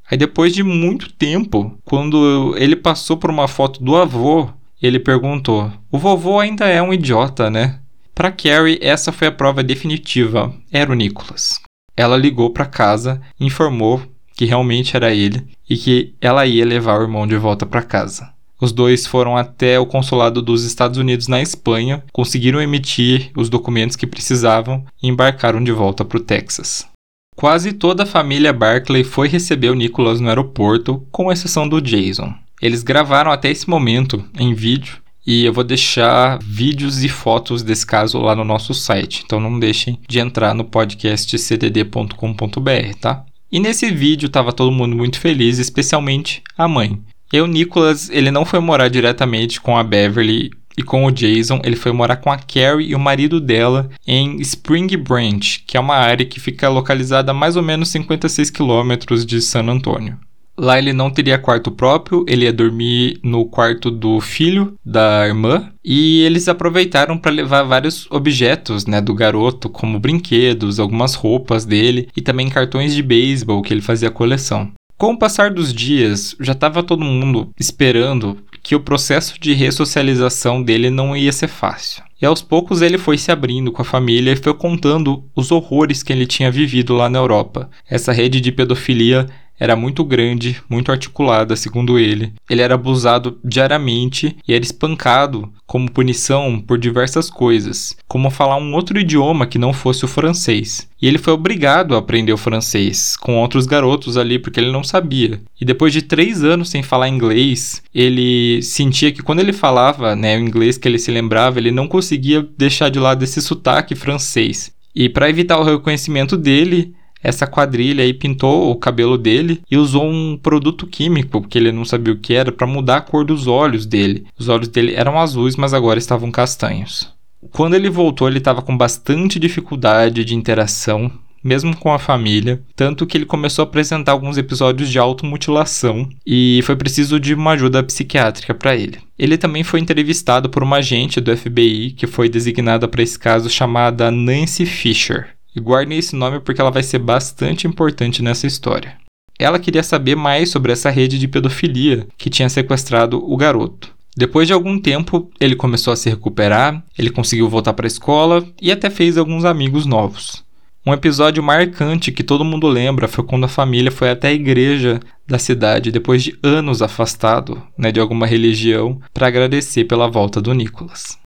Aí 0.10 0.17
depois 0.17 0.55
de 0.55 0.63
muito 0.63 1.13
tempo, 1.13 1.77
quando 1.86 2.55
ele 2.58 2.75
passou 2.75 3.15
por 3.15 3.29
uma 3.29 3.48
foto 3.48 3.82
do 3.84 3.96
avô, 3.96 4.50
ele 4.82 5.00
perguntou: 5.00 5.72
"O 5.91 6.00
vovô 6.00 6.39
ainda 6.39 6.65
é 6.65 6.82
um 6.82 6.91
idiota, 6.91 7.51
né?" 7.51 7.79
Para 8.15 8.32
Carrie, 8.32 8.77
essa 8.82 9.12
foi 9.12 9.27
a 9.27 9.32
prova 9.32 9.63
definitiva. 9.63 10.53
Era 10.72 10.91
o 10.91 10.96
Nicholas. 10.96 11.60
Ela 11.98 12.15
ligou 12.15 12.51
para 12.51 12.65
casa, 12.65 13.22
informou 13.39 14.01
que 14.36 14.46
realmente 14.46 14.96
era 14.96 15.13
ele 15.13 15.48
e 15.70 15.75
que 15.77 16.13
ela 16.22 16.46
ia 16.46 16.65
levar 16.65 17.00
o 17.00 17.03
irmão 17.03 17.25
de 17.25 17.36
volta 17.38 17.65
para 17.65 17.82
casa. 17.82 18.32
Os 18.62 18.72
dois 18.72 19.05
foram 19.05 19.36
até 19.36 19.79
o 19.79 19.86
consulado 19.86 20.41
dos 20.41 20.63
Estados 20.63 20.98
Unidos 20.98 21.27
na 21.27 21.41
Espanha, 21.41 22.03
conseguiram 22.13 22.62
emitir 22.62 23.32
os 23.36 23.50
documentos 23.50 23.96
que 23.96 24.08
precisavam 24.08 24.86
e 25.01 25.08
embarcaram 25.08 25.62
de 25.63 25.72
volta 25.72 26.05
para 26.05 26.17
o 26.17 26.24
Texas. 26.24 26.88
Quase 27.36 27.74
toda 27.74 28.03
a 28.03 28.08
família 28.08 28.53
Barclay 28.53 29.03
foi 29.03 29.27
receber 29.27 29.70
o 29.70 29.75
Nicholas 29.75 30.20
no 30.20 30.29
aeroporto, 30.29 31.05
com 31.12 31.32
exceção 31.32 31.67
do 31.67 31.82
Jason. 31.82 32.34
Eles 32.62 32.84
gravaram 32.84 33.32
até 33.32 33.50
esse 33.50 33.70
momento 33.70 34.24
em 34.39 34.53
vídeo 34.53 35.02
e 35.25 35.46
eu 35.46 35.53
vou 35.53 35.63
deixar 35.63 36.39
vídeos 36.42 37.03
e 37.03 37.10
fotos 37.10 37.63
desse 37.63 37.86
caso 37.86 38.20
lá 38.20 38.36
no 38.36 38.44
nosso 38.44 38.74
site. 38.74 39.24
Então 39.25 39.39
não 39.39 39.60
deixem 39.60 40.00
de 40.08 40.20
entrar 40.20 40.53
no 40.53 40.65
podcast 40.65 41.38
cdd.com.br, 41.38 42.98
tá? 43.00 43.25
E 43.51 43.60
nesse 43.60 43.92
vídeo 43.92 44.27
estava 44.27 44.51
todo 44.51 44.72
mundo 44.72 44.96
muito 44.96 45.20
feliz, 45.20 45.60
especialmente 45.60 46.42
a 46.58 46.68
mãe. 46.68 47.00
E 47.32 47.39
o 47.39 47.48
Nicholas, 47.48 48.10
ele 48.10 48.32
não 48.32 48.46
foi 48.46 48.60
morar 48.60 48.89
diretamente 48.89 49.62
com 49.62 49.77
a 49.77 49.84
Beverly 49.84 50.51
e 50.77 50.84
com 50.84 51.06
o 51.06 51.12
Jason, 51.12 51.62
ele 51.63 51.75
foi 51.75 51.92
morar 51.92 52.18
com 52.18 52.32
a 52.32 52.38
Carrie 52.38 52.89
e 52.89 52.96
o 52.96 53.00
marido 53.00 53.39
dela 53.39 53.89
em 54.08 54.42
Spring 54.42 54.98
Branch, 54.98 55.63
que 55.68 55.77
é 55.77 55.80
uma 55.80 55.96
área 55.96 56.25
que 56.25 56.39
fica 56.39 56.68
localizada 56.68 57.32
a 57.32 57.34
mais 57.34 57.56
ou 57.56 57.62
menos 57.62 57.89
56 57.89 58.50
quilômetros 58.50 59.25
de 59.25 59.39
San 59.42 59.68
Antônio. 59.68 60.18
Lá 60.57 60.77
ele 60.77 60.93
não 60.93 61.10
teria 61.10 61.38
quarto 61.38 61.72
próprio, 61.72 62.24
ele 62.27 62.45
ia 62.45 62.53
dormir 62.53 63.19
no 63.24 63.45
quarto 63.45 63.89
do 63.89 64.22
filho 64.22 64.75
da 64.86 65.27
irmã. 65.27 65.72
E 65.83 66.22
eles 66.22 66.48
aproveitaram 66.48 67.17
para 67.17 67.31
levar 67.31 67.63
vários 67.63 68.07
objetos, 68.12 68.86
né, 68.86 69.01
do 69.01 69.13
garoto, 69.13 69.67
como 69.67 70.00
brinquedos, 70.00 70.79
algumas 70.79 71.15
roupas 71.15 71.65
dele 71.65 72.07
e 72.15 72.22
também 72.22 72.50
cartões 72.50 72.93
de 72.93 73.01
beisebol 73.01 73.62
que 73.62 73.74
ele 73.74 73.81
fazia 73.81 74.12
coleção. 74.12 74.72
Com 74.95 75.13
o 75.13 75.17
passar 75.17 75.51
dos 75.51 75.74
dias, 75.74 76.36
já 76.39 76.53
estava 76.53 76.83
todo 76.83 77.03
mundo 77.03 77.50
esperando 77.60 78.38
que 78.62 78.75
o 78.75 78.79
processo 78.79 79.38
de 79.39 79.53
ressocialização 79.53 80.63
dele 80.63 80.89
não 80.89 81.17
ia 81.17 81.31
ser 81.31 81.50
fácil. 81.50 82.03
E 82.22 82.25
aos 82.25 82.41
poucos 82.41 82.81
ele 82.81 82.98
foi 82.98 83.17
se 83.17 83.29
abrindo 83.29 83.69
com 83.69 83.81
a 83.81 83.86
família 83.86 84.31
e 84.31 84.38
foi 84.38 84.53
contando 84.53 85.25
os 85.36 85.51
horrores 85.51 86.01
que 86.01 86.13
ele 86.13 86.25
tinha 86.25 86.50
vivido 86.50 86.93
lá 86.93 87.10
na 87.10 87.19
Europa. 87.19 87.69
Essa 87.89 88.13
rede 88.13 88.39
de 88.39 88.50
pedofilia 88.50 89.27
era 89.63 89.77
muito 89.77 90.03
grande, 90.03 90.62
muito 90.70 90.91
articulada, 90.91 91.55
segundo 91.55 91.98
ele. 91.98 92.34
Ele 92.50 92.62
era 92.62 92.75
abusado 92.75 93.39
diariamente 93.41 94.36
e 94.46 94.53
era 94.53 94.62
espancado 94.62 95.50
como 95.65 95.89
punição 95.89 96.60
por 96.60 96.77
diversas 96.77 97.29
coisas, 97.29 97.96
como 98.05 98.29
falar 98.29 98.58
um 98.58 98.74
outro 98.74 99.00
idioma 99.00 99.48
que 99.48 99.58
não 99.58 99.72
fosse 99.72 100.03
o 100.03 100.08
francês. 100.10 100.86
E 101.01 101.08
ele 101.08 101.17
foi 101.17 101.32
obrigado 101.32 101.96
a 101.96 102.00
aprender 102.00 102.34
o 102.34 102.38
francês 102.38 103.15
com 103.15 103.39
outros 103.39 103.65
garotos 103.65 104.17
ali 104.17 104.38
porque 104.38 104.60
ele 104.60 104.70
não 104.70 104.84
sabia. 104.84 105.39
E 105.60 105.63
depois 105.63 105.93
de 105.93 106.01
três 106.01 106.43
anos 106.43 106.67
sem 106.67 106.84
falar 106.84 107.08
inglês, 107.08 107.82
ele 107.96 108.62
sentia 108.62 109.13
que 109.13 109.24
quando 109.24 109.39
ele 109.39 109.53
falava 109.53 110.13
né, 110.13 110.36
o 110.36 110.41
inglês 110.41 110.77
que 110.77 110.89
ele 110.89 111.00
se 111.00 111.10
lembrava, 111.10 111.58
ele 111.58 111.72
não 111.72 111.88
conseguia 111.88 112.46
deixar 112.58 112.89
de 112.89 113.00
lado 113.00 113.24
esse 113.24 113.41
sotaque 113.41 113.96
francês. 113.96 114.74
E 114.93 115.08
para 115.08 115.29
evitar 115.29 115.58
o 115.58 115.63
reconhecimento 115.63 116.36
dele, 116.36 116.93
essa 117.24 117.48
quadrilha 117.48 118.03
aí 118.03 118.13
pintou 118.13 118.70
o 118.70 118.75
cabelo 118.75 119.18
dele 119.18 119.62
e 119.72 119.77
usou 119.77 120.06
um 120.06 120.38
produto 120.38 120.86
químico, 120.86 121.48
que 121.48 121.58
ele 121.58 121.72
não 121.72 121.86
sabia 121.86 122.13
o 122.13 122.18
que 122.18 122.34
era, 122.34 122.51
para 122.51 122.68
mudar 122.68 122.98
a 122.98 123.01
cor 123.01 123.24
dos 123.24 123.48
olhos 123.48 123.86
dele. 123.86 124.25
Os 124.38 124.50
olhos 124.50 124.68
dele 124.68 124.94
eram 124.94 125.18
azuis, 125.18 125.56
mas 125.56 125.74
agora 125.74 125.98
estavam 125.98 126.30
castanhos. 126.30 127.12
Quando 127.51 127.75
ele 127.75 127.89
voltou, 127.89 128.27
ele 128.27 128.38
estava 128.38 128.62
com 128.62 128.75
bastante 128.75 129.39
dificuldade 129.39 130.24
de 130.25 130.36
interação, 130.36 131.12
mesmo 131.44 131.75
com 131.75 131.92
a 131.92 132.00
família, 132.00 132.62
tanto 132.75 133.06
que 133.06 133.18
ele 133.18 133.25
começou 133.25 133.63
a 133.63 133.68
apresentar 133.68 134.13
alguns 134.13 134.38
episódios 134.38 134.89
de 134.89 134.98
automutilação 134.98 136.08
e 136.25 136.62
foi 136.63 136.75
preciso 136.75 137.20
de 137.20 137.34
uma 137.34 137.51
ajuda 137.51 137.84
psiquiátrica 137.84 138.53
para 138.53 138.75
ele. 138.75 139.00
Ele 139.20 139.38
também 139.38 139.63
foi 139.63 139.82
entrevistado 139.82 140.50
por 140.50 140.63
uma 140.63 140.77
agente 140.77 141.20
do 141.20 141.36
FBI 141.36 141.92
que 141.92 142.08
foi 142.08 142.30
designada 142.30 142.88
para 142.88 143.03
esse 143.03 143.20
caso 143.20 143.50
chamada 143.50 144.10
Nancy 144.10 144.65
Fisher. 144.65 145.30
E 145.55 145.60
guardem 145.60 145.98
esse 145.98 146.15
nome 146.15 146.39
porque 146.39 146.60
ela 146.60 146.72
vai 146.72 146.83
ser 146.83 147.00
bastante 147.00 147.67
importante 147.67 148.22
nessa 148.24 148.48
história. 148.48 148.98
Ela 149.38 149.60
queria 149.60 149.83
saber 149.83 150.15
mais 150.15 150.50
sobre 150.50 150.72
essa 150.72 150.89
rede 150.89 151.19
de 151.19 151.27
pedofilia 151.27 152.07
que 152.17 152.29
tinha 152.29 152.50
sequestrado 152.50 153.17
o 153.17 153.36
garoto. 153.36 153.93
Depois 154.15 154.48
de 154.48 154.53
algum 154.53 154.79
tempo, 154.79 155.31
ele 155.39 155.55
começou 155.55 155.91
a 155.91 155.95
se 155.95 156.10
recuperar, 156.10 156.83
ele 156.98 157.10
conseguiu 157.10 157.50
voltar 157.50 157.74
para 157.74 157.86
a 157.86 157.88
escola 157.88 158.45
e 158.62 158.72
até 158.72 158.89
fez 158.89 159.17
alguns 159.17 159.43
amigos 159.43 159.86
novos. 159.86 160.43
Um 160.86 160.93
episódio 160.93 161.41
marcante 161.41 162.12
que 162.12 162.24
todo 162.24 162.43
mundo 162.43 162.67
lembra 162.67 163.07
foi 163.07 163.24
quando 163.24 163.45
a 163.45 163.50
família 163.50 163.89
foi 163.89 164.10
até 164.10 164.27
a 164.27 164.33
igreja 164.33 165.00
da 165.25 165.39
cidade 165.39 165.91
depois 165.91 166.22
de 166.22 166.38
anos 166.43 166.81
afastado 166.81 167.63
né, 167.77 167.91
de 167.91 168.01
alguma 168.01 168.27
religião 168.27 169.00
para 169.13 169.27
agradecer 169.27 169.86
pela 169.86 170.10
volta 170.10 170.41
do 170.41 170.53
Nicholas. 170.53 171.23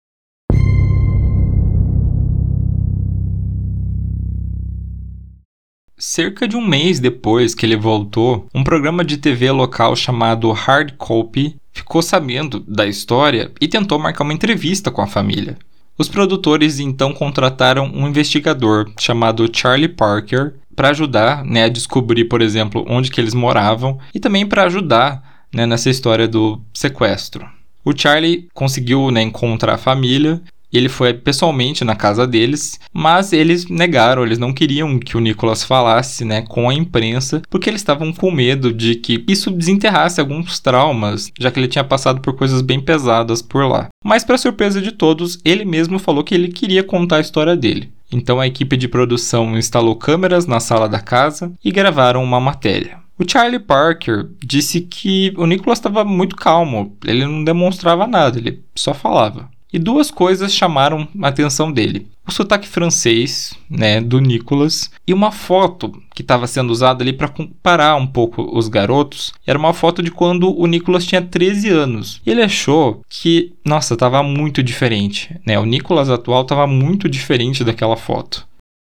Cerca 6.03 6.47
de 6.47 6.57
um 6.57 6.65
mês 6.65 6.99
depois 6.99 7.53
que 7.53 7.63
ele 7.63 7.75
voltou, 7.75 8.47
um 8.55 8.63
programa 8.63 9.05
de 9.05 9.17
TV 9.17 9.51
local 9.51 9.95
chamado 9.95 10.51
Hard 10.51 10.93
Copy 10.97 11.55
ficou 11.71 12.01
sabendo 12.01 12.59
da 12.61 12.87
história 12.87 13.51
e 13.61 13.67
tentou 13.67 13.99
marcar 13.99 14.23
uma 14.23 14.33
entrevista 14.33 14.89
com 14.89 15.03
a 15.03 15.05
família. 15.05 15.59
Os 15.95 16.09
produtores 16.09 16.79
então 16.79 17.13
contrataram 17.13 17.85
um 17.85 18.07
investigador 18.07 18.91
chamado 18.99 19.47
Charlie 19.55 19.87
Parker 19.87 20.55
para 20.75 20.89
ajudar 20.89 21.45
né, 21.45 21.65
a 21.65 21.69
descobrir, 21.69 22.25
por 22.25 22.41
exemplo, 22.41 22.83
onde 22.89 23.11
que 23.11 23.21
eles 23.21 23.35
moravam 23.35 23.99
e 24.11 24.19
também 24.19 24.43
para 24.43 24.63
ajudar 24.63 25.45
né, 25.53 25.67
nessa 25.67 25.91
história 25.91 26.27
do 26.27 26.59
sequestro. 26.73 27.47
O 27.85 27.95
Charlie 27.95 28.47
conseguiu 28.55 29.11
né, 29.11 29.21
encontrar 29.21 29.75
a 29.75 29.77
família 29.77 30.41
ele 30.77 30.89
foi 30.89 31.13
pessoalmente 31.13 31.83
na 31.83 31.95
casa 31.95 32.25
deles, 32.25 32.79
mas 32.93 33.33
eles 33.33 33.67
negaram, 33.67 34.23
eles 34.23 34.39
não 34.39 34.53
queriam 34.53 34.99
que 34.99 35.17
o 35.17 35.19
Nicholas 35.19 35.63
falasse, 35.63 36.23
né, 36.25 36.41
com 36.41 36.69
a 36.69 36.73
imprensa, 36.73 37.41
porque 37.49 37.69
eles 37.69 37.81
estavam 37.81 38.11
com 38.13 38.31
medo 38.31 38.73
de 38.73 38.95
que 38.95 39.23
isso 39.27 39.51
desenterrasse 39.51 40.19
alguns 40.19 40.59
traumas, 40.59 41.31
já 41.39 41.51
que 41.51 41.59
ele 41.59 41.67
tinha 41.67 41.83
passado 41.83 42.21
por 42.21 42.35
coisas 42.35 42.61
bem 42.61 42.79
pesadas 42.79 43.41
por 43.41 43.65
lá. 43.65 43.89
Mas 44.03 44.23
para 44.23 44.37
surpresa 44.37 44.81
de 44.81 44.91
todos, 44.91 45.39
ele 45.43 45.65
mesmo 45.65 45.99
falou 45.99 46.23
que 46.23 46.33
ele 46.33 46.49
queria 46.49 46.83
contar 46.83 47.17
a 47.17 47.21
história 47.21 47.55
dele. 47.55 47.91
Então 48.11 48.39
a 48.39 48.47
equipe 48.47 48.75
de 48.75 48.87
produção 48.87 49.57
instalou 49.57 49.95
câmeras 49.95 50.45
na 50.45 50.59
sala 50.59 50.89
da 50.89 50.99
casa 50.99 51.53
e 51.63 51.71
gravaram 51.71 52.23
uma 52.23 52.39
matéria. 52.39 52.99
O 53.17 53.29
Charlie 53.29 53.59
Parker 53.59 54.27
disse 54.43 54.81
que 54.81 55.31
o 55.37 55.45
Nicholas 55.45 55.77
estava 55.77 56.03
muito 56.03 56.35
calmo, 56.35 56.97
ele 57.05 57.23
não 57.25 57.43
demonstrava 57.43 58.07
nada, 58.07 58.39
ele 58.39 58.63
só 58.75 58.93
falava. 58.93 59.47
E 59.73 59.79
duas 59.79 60.11
coisas 60.11 60.53
chamaram 60.53 61.07
a 61.21 61.27
atenção 61.27 61.71
dele: 61.71 62.07
o 62.27 62.31
sotaque 62.31 62.67
francês, 62.67 63.53
né, 63.69 64.01
do 64.01 64.19
Nicolas, 64.19 64.91
e 65.07 65.13
uma 65.13 65.31
foto 65.31 65.91
que 66.13 66.21
estava 66.21 66.45
sendo 66.47 66.71
usada 66.71 67.03
ali 67.03 67.13
para 67.13 67.27
comparar 67.27 67.95
um 67.95 68.07
pouco 68.07 68.57
os 68.57 68.67
garotos. 68.67 69.33
Era 69.45 69.57
uma 69.57 69.73
foto 69.73 70.03
de 70.03 70.11
quando 70.11 70.53
o 70.57 70.67
Nicolas 70.67 71.05
tinha 71.05 71.21
13 71.21 71.69
anos. 71.69 72.21
Ele 72.25 72.41
achou 72.41 73.01
que, 73.09 73.53
nossa, 73.65 73.93
estava 73.93 74.21
muito 74.21 74.61
diferente, 74.61 75.35
né? 75.45 75.57
O 75.57 75.65
Nicolas 75.65 76.09
atual 76.09 76.41
estava 76.41 76.67
muito 76.67 77.07
diferente 77.07 77.63
daquela 77.63 77.95
foto. 77.95 78.45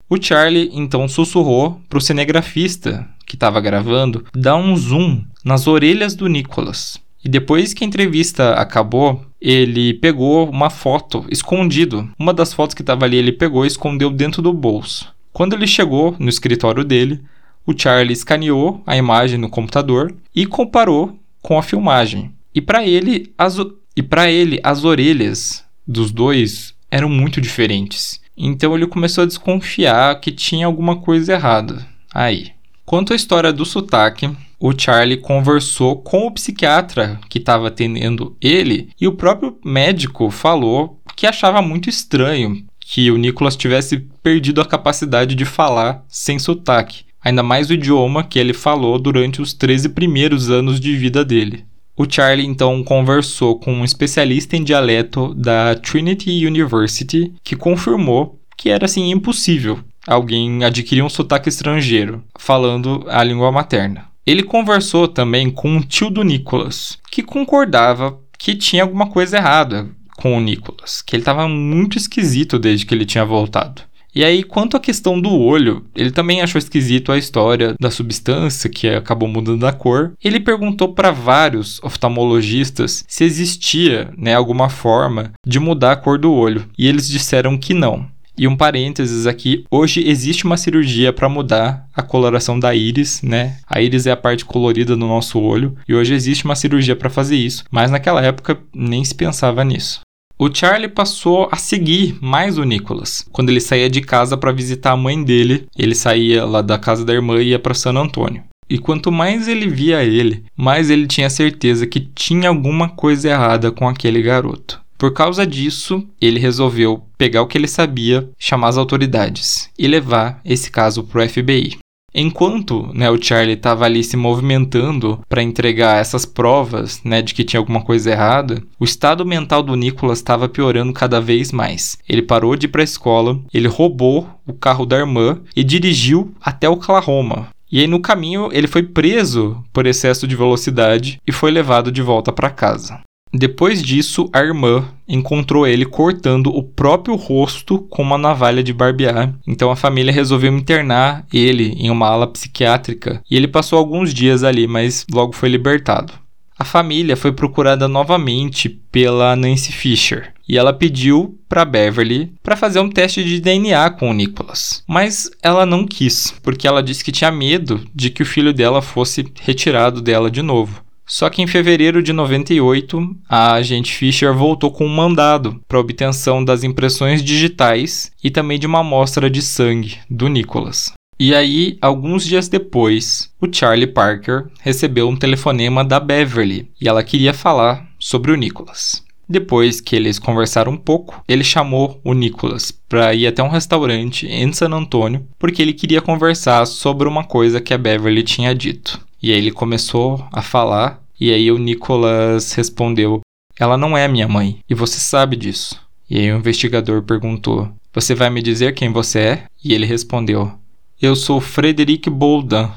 O 0.09 0.23
Charlie 0.23 0.71
então 0.73 1.09
sussurrou 1.09 1.81
para 1.89 1.99
o 1.99 2.01
cinegrafista 2.01 3.09
que 3.27 3.37
estava 3.37 3.61
gravando 3.61 4.25
dar 4.35 4.57
um 4.57 4.77
zoom 4.77 5.25
nas 5.43 5.67
orelhas 5.67 6.15
do 6.15 6.29
Nicolas. 6.29 7.03
E 7.25 7.29
depois 7.29 7.73
que 7.73 7.83
a 7.83 7.87
entrevista 7.87 8.53
acabou, 8.53 9.25
ele 9.45 9.93
pegou 9.93 10.49
uma 10.49 10.71
foto 10.71 11.27
escondido. 11.31 12.11
Uma 12.19 12.33
das 12.33 12.55
fotos 12.55 12.75
que 12.75 12.81
estava 12.81 13.05
ali 13.05 13.19
ele 13.19 13.31
pegou 13.31 13.65
e 13.65 13.69
escondeu 13.69 14.09
dentro 14.09 14.41
do 14.41 14.55
bolso. 14.55 15.13
Quando 15.35 15.53
ele 15.53 15.67
chegou 15.67 16.17
no 16.19 16.31
escritório 16.31 16.83
dele, 16.83 17.21
o 17.67 17.79
Charlie 17.79 18.15
escaneou 18.15 18.83
a 18.87 18.97
imagem 18.97 19.39
no 19.39 19.51
computador 19.51 20.15
e 20.35 20.47
comparou 20.47 21.19
com 21.43 21.59
a 21.59 21.63
filmagem. 21.63 22.33
E 22.55 22.61
para 22.63 22.87
ele, 22.87 23.33
as 23.37 23.59
e 23.95 24.03
para 24.03 24.31
ele 24.31 24.59
as 24.63 24.83
orelhas 24.83 25.63
dos 25.87 26.11
dois 26.11 26.75
eram 26.91 27.11
muito 27.11 27.39
diferentes. 27.39 28.21
Então 28.37 28.75
ele 28.75 28.87
começou 28.87 29.25
a 29.25 29.27
desconfiar 29.27 30.21
que 30.21 30.33
tinha 30.33 30.65
alguma 30.65 30.97
coisa 30.97 31.35
errada. 31.35 31.87
Aí, 32.13 32.53
quanto 32.87 33.13
à 33.13 33.17
história 33.17 33.53
do 33.53 33.65
sotaque, 33.65 34.31
o 34.59 34.73
Charlie 34.77 35.17
conversou 35.17 35.97
com 35.97 36.27
o 36.27 36.31
psiquiatra 36.31 37.21
que 37.29 37.39
estava 37.39 37.69
atendendo 37.69 38.37
ele 38.41 38.91
e 39.01 39.07
o 39.07 39.13
próprio 39.13 39.59
médico 39.65 40.31
falou 40.31 41.01
que 41.17 41.27
achava 41.27 41.63
muito 41.63 41.89
estranho 41.89 42.65
que 42.81 43.11
o 43.11 43.17
Nicholas 43.17 43.57
tivesse 43.57 44.07
perdido 44.23 44.61
a 44.61 44.67
capacidade 44.67 45.35
de 45.35 45.45
falar 45.45 46.05
sem 46.07 46.39
sotaque, 46.39 47.05
ainda 47.23 47.43
mais 47.43 47.71
o 47.71 47.75
idioma 47.75 48.23
que 48.23 48.39
ele 48.39 48.53
falou 48.53 48.99
durante 48.99 49.41
os 49.41 49.55
13 49.55 49.91
primeiros 49.91 50.51
anos 50.51 50.79
de 50.79 50.95
vida 50.97 51.25
dele. 51.25 51.65
O 51.97 52.11
Charlie 52.11 52.47
então 52.47 52.83
conversou 52.83 53.59
com 53.59 53.73
um 53.73 53.85
especialista 53.85 54.57
em 54.57 54.65
dialeto 54.65 55.33
da 55.35 55.75
Trinity 55.77 56.45
University 56.45 57.33
que 57.43 57.57
confirmou 57.57 58.41
que 58.57 58.69
era 58.69 58.85
assim 58.85 59.11
impossível 59.11 59.79
alguém 60.07 60.65
adquirir 60.65 61.03
um 61.03 61.09
sotaque 61.09 61.49
estrangeiro 61.49 62.23
falando 62.39 63.05
a 63.09 63.23
língua 63.23 63.51
materna. 63.51 64.14
Ele 64.27 64.43
conversou 64.43 65.07
também 65.07 65.51
com 65.51 65.77
o 65.77 65.85
tio 65.85 66.11
do 66.11 66.23
Nicholas, 66.23 66.99
que 67.11 67.23
concordava 67.23 68.19
que 68.39 68.55
tinha 68.55 68.83
alguma 68.83 69.09
coisa 69.09 69.37
errada 69.37 69.89
com 70.17 70.37
o 70.37 70.41
Nicholas, 70.41 71.03
que 71.03 71.17
ele 71.17 71.23
estava 71.23 71.49
muito 71.49 71.99
esquisito 71.99 72.59
desde 72.59 72.87
que 72.87 72.95
ele 72.95 73.05
tinha 73.05 73.25
voltado. 73.25 73.83
E 74.15 74.23
aí, 74.23 74.45
quanto 74.45 74.77
à 74.77 74.81
questão 74.81 75.21
do 75.21 75.37
olho, 75.37 75.85
ele 75.93 76.13
também 76.13 76.41
achou 76.41 76.59
esquisito 76.59 77.11
a 77.11 77.19
história 77.19 77.75
da 77.81 77.91
substância 77.91 78.71
que 78.71 78.89
acabou 78.89 79.29
mudando 79.29 79.67
a 79.67 79.73
cor. 79.73 80.13
Ele 80.23 80.39
perguntou 80.39 80.95
para 80.95 81.11
vários 81.11 81.83
oftalmologistas 81.83 83.05
se 83.09 83.25
existia 83.25 84.13
né, 84.17 84.33
alguma 84.33 84.69
forma 84.69 85.33
de 85.45 85.59
mudar 85.59 85.93
a 85.93 85.97
cor 85.97 86.17
do 86.17 86.33
olho, 86.33 86.65
e 86.79 86.87
eles 86.87 87.09
disseram 87.09 87.59
que 87.59 87.75
não. 87.75 88.07
E 88.37 88.49
um 88.49 88.57
parênteses 88.57 89.29
aqui, 89.29 89.65
hoje 89.71 90.09
existe 90.09 90.45
uma 90.45 90.57
cirurgia 90.57 91.13
para 91.13 91.29
mudar 91.29 91.87
a 91.95 92.03
coloração 92.03 92.59
da 92.59 92.75
íris, 92.75 93.23
né? 93.23 93.59
A 93.65 93.81
íris 93.81 94.07
é 94.07 94.11
a 94.11 94.17
parte 94.17 94.45
colorida 94.45 94.97
do 94.97 95.07
nosso 95.07 95.39
olho, 95.39 95.77
e 95.89 95.95
hoje 95.95 96.15
existe 96.15 96.45
uma 96.45 96.57
cirurgia 96.57 96.97
para 96.97 97.09
fazer 97.09 97.37
isso, 97.37 97.63
mas 97.71 97.93
naquela 97.93 98.21
época 98.21 98.59
nem 98.75 99.05
se 99.05 99.15
pensava 99.15 99.63
nisso. 99.65 100.01
O 100.37 100.53
Charlie 100.53 100.89
passou 100.89 101.49
a 101.53 101.57
seguir 101.57 102.19
mais 102.21 102.59
o 102.59 102.65
Nicholas. 102.65 103.25
Quando 103.31 103.51
ele 103.51 103.61
saía 103.61 103.89
de 103.89 104.01
casa 104.01 104.37
para 104.37 104.51
visitar 104.51 104.91
a 104.91 104.97
mãe 104.97 105.23
dele, 105.23 105.69
ele 105.79 105.95
saía 105.95 106.45
lá 106.45 106.61
da 106.61 106.77
casa 106.77 107.05
da 107.05 107.15
irmã 107.15 107.41
e 107.41 107.51
ia 107.51 107.59
para 107.61 107.73
San 107.73 107.95
Antônio. 107.97 108.43
E 108.69 108.77
quanto 108.77 109.13
mais 109.13 109.47
ele 109.47 109.69
via 109.69 110.03
ele, 110.03 110.45
mais 110.57 110.91
ele 110.91 111.07
tinha 111.07 111.31
certeza 111.31 111.87
que 111.87 112.01
tinha 112.01 112.49
alguma 112.49 112.89
coisa 112.89 113.29
errada 113.29 113.71
com 113.71 113.89
aquele 113.89 114.21
garoto. 114.21 114.84
Por 114.97 115.13
causa 115.13 115.47
disso, 115.47 116.07
ele 116.21 116.39
resolveu 116.39 117.05
pegar 117.19 117.43
o 117.43 117.47
que 117.47 117.59
ele 117.59 117.69
sabia, 117.69 118.29
chamar 118.39 118.69
as 118.69 118.77
autoridades 118.77 119.69
e 119.79 119.87
levar 119.87 120.41
esse 120.45 120.71
caso 120.71 121.03
para 121.03 121.25
o 121.25 121.29
FBI. 121.29 121.79
Enquanto 122.17 122.89
né, 122.95 123.11
o 123.11 123.21
Charlie 123.21 123.57
estava 123.57 123.85
ali 123.85 124.05
se 124.05 124.17
movimentando 124.17 125.21
para 125.29 125.43
entregar 125.43 126.01
essas 126.01 126.25
provas 126.25 127.03
né, 127.03 127.21
de 127.21 127.35
que 127.35 127.43
tinha 127.43 127.59
alguma 127.59 127.83
coisa 127.83 128.13
errada, 128.13 128.63
o 128.79 128.85
estado 128.85 129.27
mental 129.27 129.65
do 129.65 129.75
Nicholas 129.75 130.19
estava 130.19 130.49
piorando 130.49 130.93
cada 130.93 131.21
vez 131.21 131.51
mais. 131.51 131.99
Ele 132.09 132.23
parou 132.23 132.55
de 132.55 132.67
ir 132.67 132.69
para 132.69 132.83
a 132.83 132.85
escola, 132.85 133.41
ele 133.53 133.67
roubou 133.67 134.29
o 134.47 134.53
carro 134.53 134.87
da 134.87 134.97
irmã 134.97 135.41
e 135.57 135.65
dirigiu 135.65 136.33
até 136.41 136.69
Oklahoma. 136.69 137.49
E 137.71 137.81
aí 137.81 137.89
no 137.89 137.99
caminho 137.99 138.49
ele 138.53 138.69
foi 138.69 138.85
preso 138.85 139.61
por 139.73 139.85
excesso 139.85 140.29
de 140.29 140.37
velocidade 140.37 141.21
e 141.27 141.33
foi 141.33 141.51
levado 141.51 141.91
de 141.91 142.01
volta 142.01 142.33
para 142.33 142.49
casa. 142.49 143.01
Depois 143.37 143.83
disso, 143.83 144.31
a 144.33 144.41
irmã 144.41 144.89
encontrou 145.09 145.67
ele 145.67 145.85
cortando 145.85 146.57
o 146.57 146.63
próprio 146.63 147.17
rosto 147.17 147.81
com 147.91 148.01
uma 148.01 148.17
navalha 148.17 148.63
de 148.63 148.73
barbear. 148.73 149.35
Então 149.45 149.73
a 149.73 149.77
família 149.77 150.13
resolveu 150.13 150.57
internar 150.57 151.27
ele 151.33 151.75
em 151.77 151.91
uma 151.91 152.07
ala 152.07 152.29
psiquiátrica 152.29 153.21
e 153.29 153.37
ele 153.37 153.49
passou 153.49 153.77
alguns 153.77 154.15
dias 154.15 154.45
ali, 154.45 154.69
mas 154.69 155.05
logo 155.13 155.33
foi 155.33 155.49
libertado. 155.49 156.13
A 156.57 156.65
família 156.65 157.17
foi 157.17 157.33
procurada 157.33 157.89
novamente 157.89 158.69
pela 158.69 159.35
Nancy 159.35 159.73
Fisher 159.73 160.33
e 160.49 160.57
ela 160.57 160.73
pediu 160.73 161.37
para 161.49 161.65
Beverly 161.65 162.33
para 162.41 162.57
fazer 162.57 162.79
um 162.79 162.89
teste 162.89 163.25
de 163.25 163.41
DNA 163.41 163.91
com 163.91 164.11
o 164.11 164.15
Nicholas, 164.15 164.85
mas 164.87 165.29
ela 165.43 165.67
não 165.67 165.85
quis, 165.85 166.33
porque 166.43 166.69
ela 166.69 166.83
disse 166.83 167.03
que 167.03 167.11
tinha 167.11 167.33
medo 167.33 167.85
de 167.93 168.11
que 168.11 168.23
o 168.23 168.27
filho 168.27 168.53
dela 168.53 168.81
fosse 168.81 169.27
retirado 169.41 170.01
dela 170.01 170.31
de 170.31 170.43
novo. 170.43 170.84
Só 171.07 171.29
que 171.29 171.43
em 171.43 171.47
fevereiro 171.47 172.03
de 172.03 172.13
98, 172.13 173.17
a 173.29 173.55
agente 173.55 173.93
Fisher 173.93 174.33
voltou 174.35 174.71
com 174.71 174.87
um 174.87 174.95
mandado 174.95 175.61
para 175.69 175.79
obtenção 175.79 176.45
das 176.45 176.65
impressões 176.65 177.23
digitais 177.23 178.11
e 178.23 178.31
também 178.31 178.59
de 178.59 178.67
uma 178.67 178.81
amostra 178.81 179.29
de 179.29 179.43
sangue 179.43 179.99
do 180.09 180.29
Nicholas. 180.29 180.93
E 181.19 181.35
aí, 181.35 181.79
alguns 181.81 182.25
dias 182.25 182.49
depois, 182.49 183.31
o 183.41 183.47
Charlie 183.51 183.87
Parker 183.87 184.47
recebeu 184.61 185.09
um 185.09 185.17
telefonema 185.17 185.85
da 185.85 186.01
Beverly 186.01 186.71
e 186.81 186.89
ela 186.89 187.05
queria 187.05 187.33
falar 187.33 187.87
sobre 188.01 188.33
o 188.33 188.37
Nicholas. 188.37 189.05
Depois 189.29 189.81
que 189.81 189.97
eles 189.97 190.19
conversaram 190.19 190.73
um 190.73 190.77
pouco, 190.77 191.23
ele 191.27 191.45
chamou 191.45 192.01
o 192.05 192.13
Nicholas 192.13 192.71
para 192.71 193.15
ir 193.15 193.27
até 193.27 193.43
um 193.43 193.49
restaurante 193.49 194.27
em 194.27 194.53
San 194.53 194.71
Antônio 194.71 195.27
porque 195.39 195.63
ele 195.63 195.73
queria 195.73 196.03
conversar 196.03 196.67
sobre 196.67 197.09
uma 197.09 197.25
coisa 197.25 197.61
que 197.61 197.73
a 197.73 197.79
Beverly 197.79 198.23
tinha 198.23 198.55
dito. 198.55 199.01
E 199.25 199.33
aí 199.33 199.39
ele 199.39 199.51
começou 199.51 200.23
a 200.31 200.43
falar, 200.43 201.03
e 201.19 201.33
aí 201.33 201.51
o 201.51 201.57
Nicholas 201.57 202.53
respondeu: 202.53 203.23
Ela 203.59 203.75
não 203.79 203.97
é 203.97 204.07
minha 204.07 204.29
mãe, 204.29 204.59
e 204.69 204.75
você 204.75 205.01
sabe 205.01 205.35
disso. 205.35 205.81
E 206.11 206.19
aí 206.19 206.31
o 206.31 206.37
investigador 206.37 207.03
perguntou: 207.05 207.73
Você 207.91 208.15
vai 208.15 208.29
me 208.29 208.43
dizer 208.43 208.75
quem 208.75 208.93
você 208.93 209.19
é? 209.19 209.45
E 209.65 209.73
ele 209.73 209.87
respondeu: 209.87 210.53
Eu 211.01 211.17
sou 211.17 211.41
Frederic 211.41 212.11
Boldan 212.11 212.71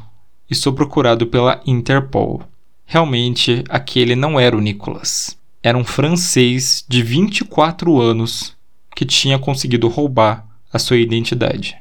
e 0.49 0.55
sou 0.55 0.71
procurado 0.71 1.27
pela 1.27 1.59
Interpol. 1.67 2.41
Realmente, 2.85 3.65
aquele 3.67 4.15
não 4.15 4.39
era 4.39 4.55
o 4.55 4.61
Nicholas. 4.61 5.37
Era 5.61 5.77
um 5.77 5.83
francês 5.83 6.85
de 6.87 7.03
24 7.03 7.99
anos 7.99 8.55
que 8.95 9.03
tinha 9.03 9.37
conseguido 9.37 9.89
roubar 9.89 10.47
a 10.71 10.79
sua 10.79 10.95
identidade. 10.95 11.75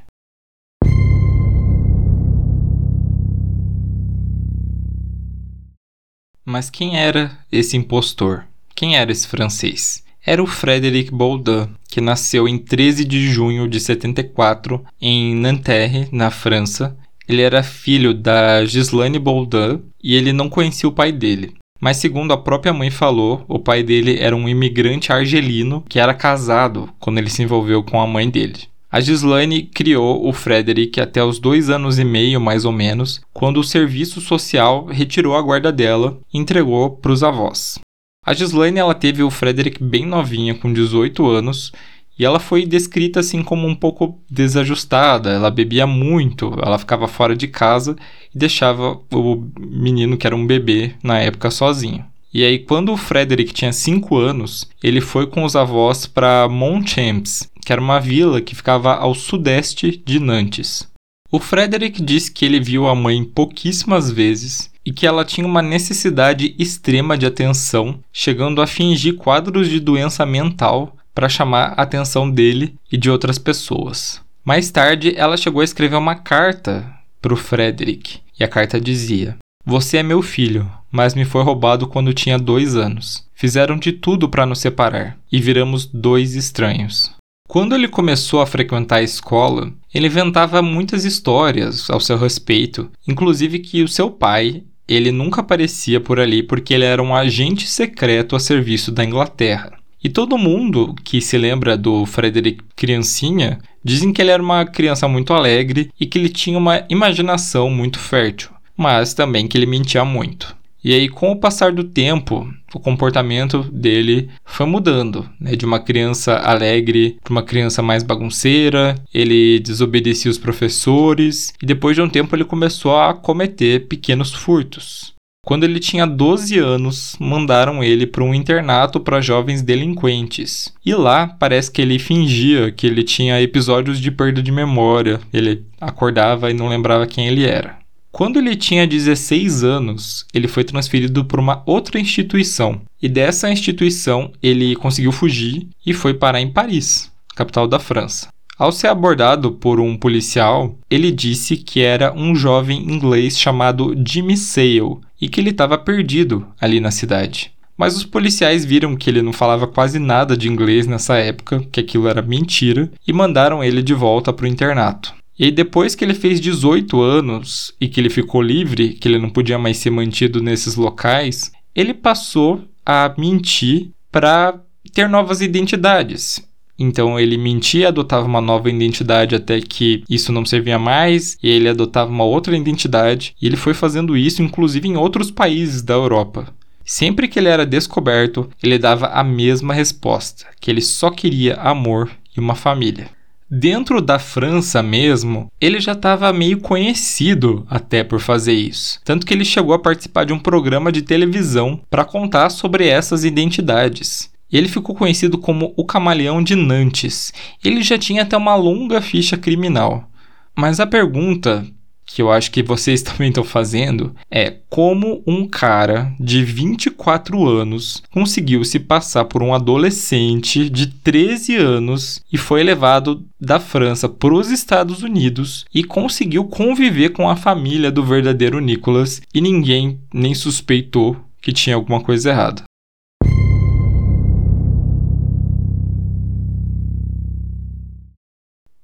Mas 6.57 6.71
quem 6.71 6.97
era 6.97 7.39
esse 7.53 7.77
impostor? 7.77 8.47
Quem 8.75 8.97
era 8.97 9.13
esse 9.13 9.29
francês? 9.29 10.03
Era 10.25 10.43
o 10.43 10.47
Frédéric 10.47 11.15
Baudin, 11.15 11.69
que 11.87 12.01
nasceu 12.01 12.49
em 12.49 12.57
13 12.57 13.05
de 13.05 13.29
junho 13.29 13.69
de 13.69 13.79
74 13.79 14.83
em 14.99 15.35
Nanterre, 15.35 16.09
na 16.11 16.31
França. 16.31 16.97
Ele 17.29 17.43
era 17.43 17.63
filho 17.63 18.15
da 18.15 18.65
Gislaine 18.65 19.19
Baudin 19.19 19.83
e 20.03 20.15
ele 20.15 20.33
não 20.33 20.49
conhecia 20.49 20.89
o 20.89 20.93
pai 20.93 21.13
dele. 21.13 21.53
Mas 21.79 21.99
segundo 21.99 22.33
a 22.33 22.39
própria 22.39 22.73
mãe 22.73 22.91
falou, 22.91 23.45
o 23.47 23.59
pai 23.59 23.83
dele 23.83 24.17
era 24.19 24.35
um 24.35 24.49
imigrante 24.49 25.13
argelino 25.13 25.85
que 25.87 25.99
era 25.99 26.15
casado 26.15 26.89
quando 26.99 27.19
ele 27.19 27.29
se 27.29 27.43
envolveu 27.43 27.83
com 27.83 28.01
a 28.01 28.07
mãe 28.07 28.31
dele. 28.31 28.61
A 28.97 29.01
Gislaine 29.03 29.65
criou 29.65 30.27
o 30.27 30.33
Frederick 30.33 30.99
até 30.99 31.23
os 31.23 31.39
dois 31.39 31.69
anos 31.69 31.99
e 31.99 32.05
meio, 32.05 32.41
mais 32.41 32.65
ou 32.65 32.73
menos, 32.73 33.21
quando 33.31 33.61
o 33.61 33.63
serviço 33.63 34.23
social 34.23 34.87
retirou 34.87 35.37
a 35.37 35.43
guarda 35.43 35.71
dela 35.71 36.19
e 36.33 36.39
entregou 36.39 36.89
para 36.89 37.13
os 37.13 37.23
avós. 37.23 37.79
A 38.25 38.33
Gislaine 38.33 38.79
ela 38.79 38.95
teve 38.95 39.23
o 39.23 39.31
Frederick 39.31 39.85
bem 39.85 40.07
novinha, 40.07 40.55
com 40.55 40.73
18 40.73 41.27
anos, 41.27 41.73
e 42.19 42.25
ela 42.25 42.41
foi 42.41 42.65
descrita 42.65 43.21
assim 43.21 43.43
como 43.43 43.69
um 43.69 43.75
pouco 43.75 44.19
desajustada. 44.31 45.29
Ela 45.29 45.51
bebia 45.51 45.87
muito, 45.87 46.55
ela 46.65 46.79
ficava 46.79 47.07
fora 47.07 47.37
de 47.37 47.49
casa 47.49 47.97
e 48.35 48.39
deixava 48.39 48.99
o 49.13 49.45
menino, 49.59 50.17
que 50.17 50.27
era 50.27 50.35
um 50.35 50.47
bebê 50.47 50.95
na 51.03 51.19
época, 51.19 51.51
sozinho. 51.51 52.03
E 52.33 52.43
aí, 52.43 52.59
quando 52.59 52.93
o 52.93 52.97
Frederick 52.97 53.53
tinha 53.53 53.75
5 53.75 54.17
anos, 54.17 54.67
ele 54.83 55.03
foi 55.03 55.27
com 55.27 55.45
os 55.45 55.55
avós 55.55 56.07
para 56.07 56.49
Montchamps, 56.49 57.51
que 57.67 57.73
era 57.73 57.83
uma 57.83 57.99
vila 57.99 58.41
que 58.41 58.55
ficava 58.55 58.95
ao 58.95 59.13
sudeste 59.13 60.01
de 60.07 60.21
Nantes. 60.21 60.89
O 61.33 61.41
Frederick 61.41 62.01
disse 62.01 62.31
que 62.31 62.45
ele 62.45 62.61
viu 62.61 62.87
a 62.87 62.95
mãe 62.95 63.25
pouquíssimas 63.25 64.09
vezes 64.09 64.71
e 64.85 64.93
que 64.93 65.05
ela 65.05 65.25
tinha 65.25 65.45
uma 65.45 65.61
necessidade 65.61 66.55
extrema 66.61 67.19
de 67.19 67.27
atenção, 67.27 67.99
chegando 68.13 68.63
a 68.63 68.69
fingir 68.69 69.17
quadros 69.17 69.69
de 69.69 69.81
doença 69.81 70.25
mental 70.25 70.97
para 71.13 71.29
chamar 71.29 71.75
a 71.77 71.83
atenção 71.83 72.31
dele 72.31 72.77
e 72.91 72.97
de 72.97 73.11
outras 73.11 73.37
pessoas. 73.37 74.21
Mais 74.45 74.71
tarde, 74.71 75.15
ela 75.17 75.37
chegou 75.37 75.61
a 75.61 75.65
escrever 75.65 75.97
uma 75.97 76.15
carta 76.15 76.89
para 77.21 77.35
o 77.35 77.37
Frederick, 77.37 78.21
e 78.39 78.45
a 78.45 78.49
carta 78.49 78.81
dizia: 78.81 79.37
Você 79.65 79.97
é 79.97 80.05
meu 80.05 80.23
filho, 80.23 80.71
mas 80.93 81.17
me 81.17 81.25
foi 81.25 81.43
roubado 81.43 81.89
quando 81.89 82.15
tinha 82.15 82.39
dois 82.39 82.77
anos. 82.77 83.27
Fizeram 83.35 83.77
de 83.77 83.91
tudo 83.91 84.29
para 84.29 84.47
nos 84.47 84.61
separar, 84.61 85.19
e 85.33 85.41
viramos 85.41 85.85
dois 85.85 86.37
estranhos. 86.37 87.16
Quando 87.47 87.75
ele 87.75 87.89
começou 87.89 88.41
a 88.41 88.47
frequentar 88.47 88.97
a 88.97 89.03
escola, 89.03 89.73
ele 89.95 90.07
inventava 90.07 90.61
muitas 90.61 91.05
histórias 91.05 91.89
ao 91.89 92.01
seu 92.01 92.19
respeito, 92.19 92.91
inclusive 93.07 93.61
que 93.61 93.83
o 93.83 93.89
seu 93.89 94.11
pai 94.11 94.65
ele 94.89 95.11
nunca 95.11 95.41
aparecia 95.41 96.01
por 96.01 96.21
ali 96.21 96.43
porque 96.43 96.75
ele 96.75 96.85
era 96.85 97.03
um 97.03 97.15
agente 97.15 97.69
secreto 97.69 98.37
a 98.37 98.41
serviço 98.41 98.93
da 98.93 99.05
Inglaterra. 99.05 99.73
E 100.03 100.09
todo 100.09 100.39
mundo 100.39 100.95
que 101.03 101.21
se 101.21 101.37
lembra 101.37 101.77
do 101.77 102.07
Frederick 102.07 102.63
criancinha 102.77 103.59
dizem 103.83 104.13
que 104.13 104.21
ele 104.21 104.31
era 104.31 104.43
uma 104.43 104.65
criança 104.65 105.09
muito 105.09 105.33
alegre 105.33 105.91
e 105.99 106.07
que 106.07 106.19
ele 106.19 106.29
tinha 106.29 106.59
uma 106.59 106.85
imaginação 106.89 107.71
muito 107.71 107.99
fértil, 107.99 108.51
mas 108.77 109.15
também 109.15 109.49
que 109.49 109.57
ele 109.57 109.67
mentia 109.67 110.05
muito. 110.05 110.55
E 110.85 110.95
aí, 110.95 111.09
com 111.09 111.33
o 111.33 111.37
passar 111.37 111.73
do 111.73 111.83
tempo, 111.83 112.49
o 112.75 112.81
comportamento 112.81 113.63
dele 113.73 114.29
foi 114.45 114.67
mudando, 114.67 115.29
né? 115.41 115.55
De 115.57 115.65
uma 115.65 115.81
criança 115.81 116.37
alegre 116.37 117.17
para 117.23 117.33
uma 117.33 117.43
criança 117.43 117.83
mais 117.83 118.03
bagunceira, 118.03 118.95
ele 119.13 119.61
desobedecia 119.61 120.31
os 120.31 120.39
professores 120.39 121.53
e 121.63 121.67
depois 121.67 121.97
de 121.97 122.03
um 122.03 122.09
tempo 122.09 122.35
ele 122.35 122.45
começou 122.45 122.99
a 122.99 123.15
cometer 123.15 123.87
pequenos 123.87 124.33
furtos. 124.35 125.17
Quando 125.47 125.63
ele 125.63 125.79
tinha 125.79 126.05
12 126.05 126.59
anos, 126.59 127.17
mandaram 127.21 127.85
ele 127.85 128.05
para 128.05 128.25
um 128.25 128.35
internato 128.35 128.99
para 128.99 129.21
jovens 129.21 129.63
delinquentes. 129.63 130.75
E 130.85 130.93
lá 130.93 131.29
parece 131.29 131.71
que 131.71 131.81
ele 131.81 132.01
fingia 132.01 132.73
que 132.73 132.85
ele 132.85 133.05
tinha 133.05 133.41
episódios 133.41 134.01
de 134.01 134.11
perda 134.11 134.43
de 134.43 134.51
memória. 134.51 135.21
Ele 135.33 135.65
acordava 135.81 136.51
e 136.51 136.55
não 136.55 136.67
lembrava 136.67 137.07
quem 137.07 137.29
ele 137.29 137.45
era. 137.45 137.79
Quando 138.17 138.39
ele 138.39 138.57
tinha 138.57 138.87
16 138.87 139.63
anos, 139.63 140.25
ele 140.33 140.49
foi 140.49 140.65
transferido 140.65 141.23
para 141.23 141.39
uma 141.39 141.63
outra 141.67 142.01
instituição. 142.01 142.81
E 143.03 143.11
dessa 143.11 143.53
instituição 143.53 144.33
ele 144.43 144.75
conseguiu 144.75 145.13
fugir 145.13 145.69
e 145.85 145.93
foi 145.93 146.15
parar 146.15 146.41
em 146.41 146.51
Paris, 146.51 147.13
capital 147.35 147.69
da 147.69 147.79
França. 147.79 148.29
Ao 148.59 148.73
ser 148.73 148.87
abordado 148.87 149.53
por 149.53 149.81
um 149.81 149.99
policial, 149.99 150.79
ele 150.91 151.13
disse 151.13 151.59
que 151.59 151.83
era 151.83 152.11
um 152.15 152.35
jovem 152.35 152.91
inglês 152.91 153.39
chamado 153.39 153.95
Jimmy 154.09 154.39
Sale 154.39 154.97
e 155.21 155.29
que 155.29 155.39
ele 155.39 155.51
estava 155.51 155.77
perdido 155.77 156.47
ali 156.59 156.81
na 156.81 156.91
cidade. 156.91 157.53
Mas 157.77 157.99
os 157.99 158.05
policiais 158.05 158.65
viram 158.65 158.97
que 158.97 159.11
ele 159.11 159.21
não 159.21 159.35
falava 159.35 159.67
quase 159.67 159.99
nada 159.99 160.35
de 160.35 160.49
inglês 160.49 160.87
nessa 160.87 161.19
época, 161.19 161.63
que 161.71 161.81
aquilo 161.81 162.09
era 162.09 162.23
mentira, 162.23 162.91
e 163.07 163.13
mandaram 163.13 163.63
ele 163.63 163.83
de 163.83 163.93
volta 163.93 164.33
para 164.33 164.47
o 164.47 164.49
internato. 164.49 165.15
E 165.39 165.45
aí, 165.45 165.51
depois 165.51 165.95
que 165.95 166.05
ele 166.05 166.15
fez 166.15 166.41
18 166.41 167.01
anos 167.01 167.75
e 167.81 167.89
que 167.89 168.01
ele 168.01 168.09
ficou 168.09 168.41
livre, 168.41 168.95
que 168.95 169.07
ele 169.07 169.19
não 169.19 169.29
podia 169.29 169.59
mais 169.59 169.77
ser 169.77 169.91
mantido 169.91 170.43
nesses 170.43 170.77
locais, 170.77 171.53
ele 171.75 171.93
passou 171.93 172.65
a 172.85 173.15
mentir 173.19 173.91
para 174.11 174.59
ter 174.93 175.09
novas 175.09 175.43
identidades. 175.43 176.43
Então 176.79 177.19
ele 177.19 177.37
mentia, 177.39 177.89
adotava 177.89 178.27
uma 178.27 178.41
nova 178.41 178.69
identidade 178.69 179.35
até 179.35 179.61
que 179.61 180.03
isso 180.09 180.33
não 180.33 180.45
servia 180.45 180.79
mais, 180.79 181.37
e 181.43 181.49
ele 181.49 181.69
adotava 181.69 182.11
uma 182.11 182.25
outra 182.25 182.57
identidade, 182.57 183.35
e 183.41 183.47
ele 183.47 183.57
foi 183.57 183.75
fazendo 183.75 184.17
isso 184.17 184.43
inclusive 184.43 184.87
em 184.87 184.97
outros 184.97 185.31
países 185.31 185.83
da 185.83 185.95
Europa. 185.95 186.55
Sempre 186.85 187.27
que 187.29 187.39
ele 187.39 187.49
era 187.49 187.67
descoberto, 187.67 188.49
ele 188.63 188.79
dava 188.79 189.07
a 189.09 189.25
mesma 189.25 189.75
resposta, 189.75 190.47
que 190.61 190.71
ele 190.71 190.81
só 190.81 191.11
queria 191.11 191.57
amor 191.57 192.11
e 192.37 192.39
uma 192.39 192.55
família. 192.55 193.09
Dentro 193.49 194.03
da 194.03 194.19
França 194.19 194.83
mesmo, 194.83 195.53
ele 195.61 195.79
já 195.79 195.93
estava 195.93 196.33
meio 196.33 196.59
conhecido 196.61 197.65
até 197.71 198.03
por 198.03 198.19
fazer 198.19 198.55
isso. 198.55 199.01
Tanto 199.05 199.25
que 199.25 199.33
ele 199.33 199.45
chegou 199.45 199.73
a 199.73 199.79
participar 199.79 200.25
de 200.25 200.33
um 200.33 200.39
programa 200.39 200.91
de 200.91 201.01
televisão 201.03 201.81
para 201.89 202.05
contar 202.05 202.51
sobre 202.51 202.89
essas 202.89 203.25
identidades. 203.25 204.29
Ele 204.51 204.67
ficou 204.67 204.97
conhecido 204.97 205.39
como 205.39 205.73
o 205.77 205.85
Camaleão 205.85 206.43
de 206.43 206.57
Nantes. 206.57 207.33
Ele 207.65 207.83
já 207.83 207.97
tinha 207.97 208.23
até 208.23 208.37
uma 208.37 208.57
longa 208.57 209.01
ficha 209.01 209.37
criminal. 209.37 210.11
Mas 210.57 210.81
a 210.81 210.87
pergunta 210.87 211.65
que 212.07 212.23
eu 212.23 212.31
acho 212.31 212.51
que 212.51 212.63
vocês 212.63 213.03
também 213.05 213.29
estão 213.29 213.45
fazendo 213.45 214.15
é 214.31 214.57
como 214.71 215.23
um 215.27 215.47
cara 215.47 216.13
de 216.21 216.45
24 216.45 217.47
anos 217.47 218.03
conseguiu 218.11 218.65
se 218.65 218.79
passar 218.79 219.25
por 219.25 219.43
um 219.43 219.53
adolescente 219.53 220.71
de 220.71 220.87
13 220.87 221.57
anos 221.57 222.23
e 222.33 222.39
foi 222.39 222.63
levado 222.63 223.27
da 223.41 223.59
França 223.59 224.09
para 224.09 224.35
os 224.35 224.51
Estados 224.51 225.03
Unidos 225.03 225.65
e 225.75 225.83
conseguiu 225.83 226.45
conviver 226.45 227.11
com 227.11 227.29
a 227.29 227.37
família 227.37 227.91
do 227.91 228.05
verdadeiro 228.05 228.61
Nicholas 228.61 229.21
e 229.35 229.41
ninguém 229.41 230.01
nem 230.15 230.35
suspeitou 230.35 231.17
que 231.43 231.53
tinha 231.53 231.77
alguma 231.77 232.01
coisa 232.01 232.31
errada. 232.31 232.63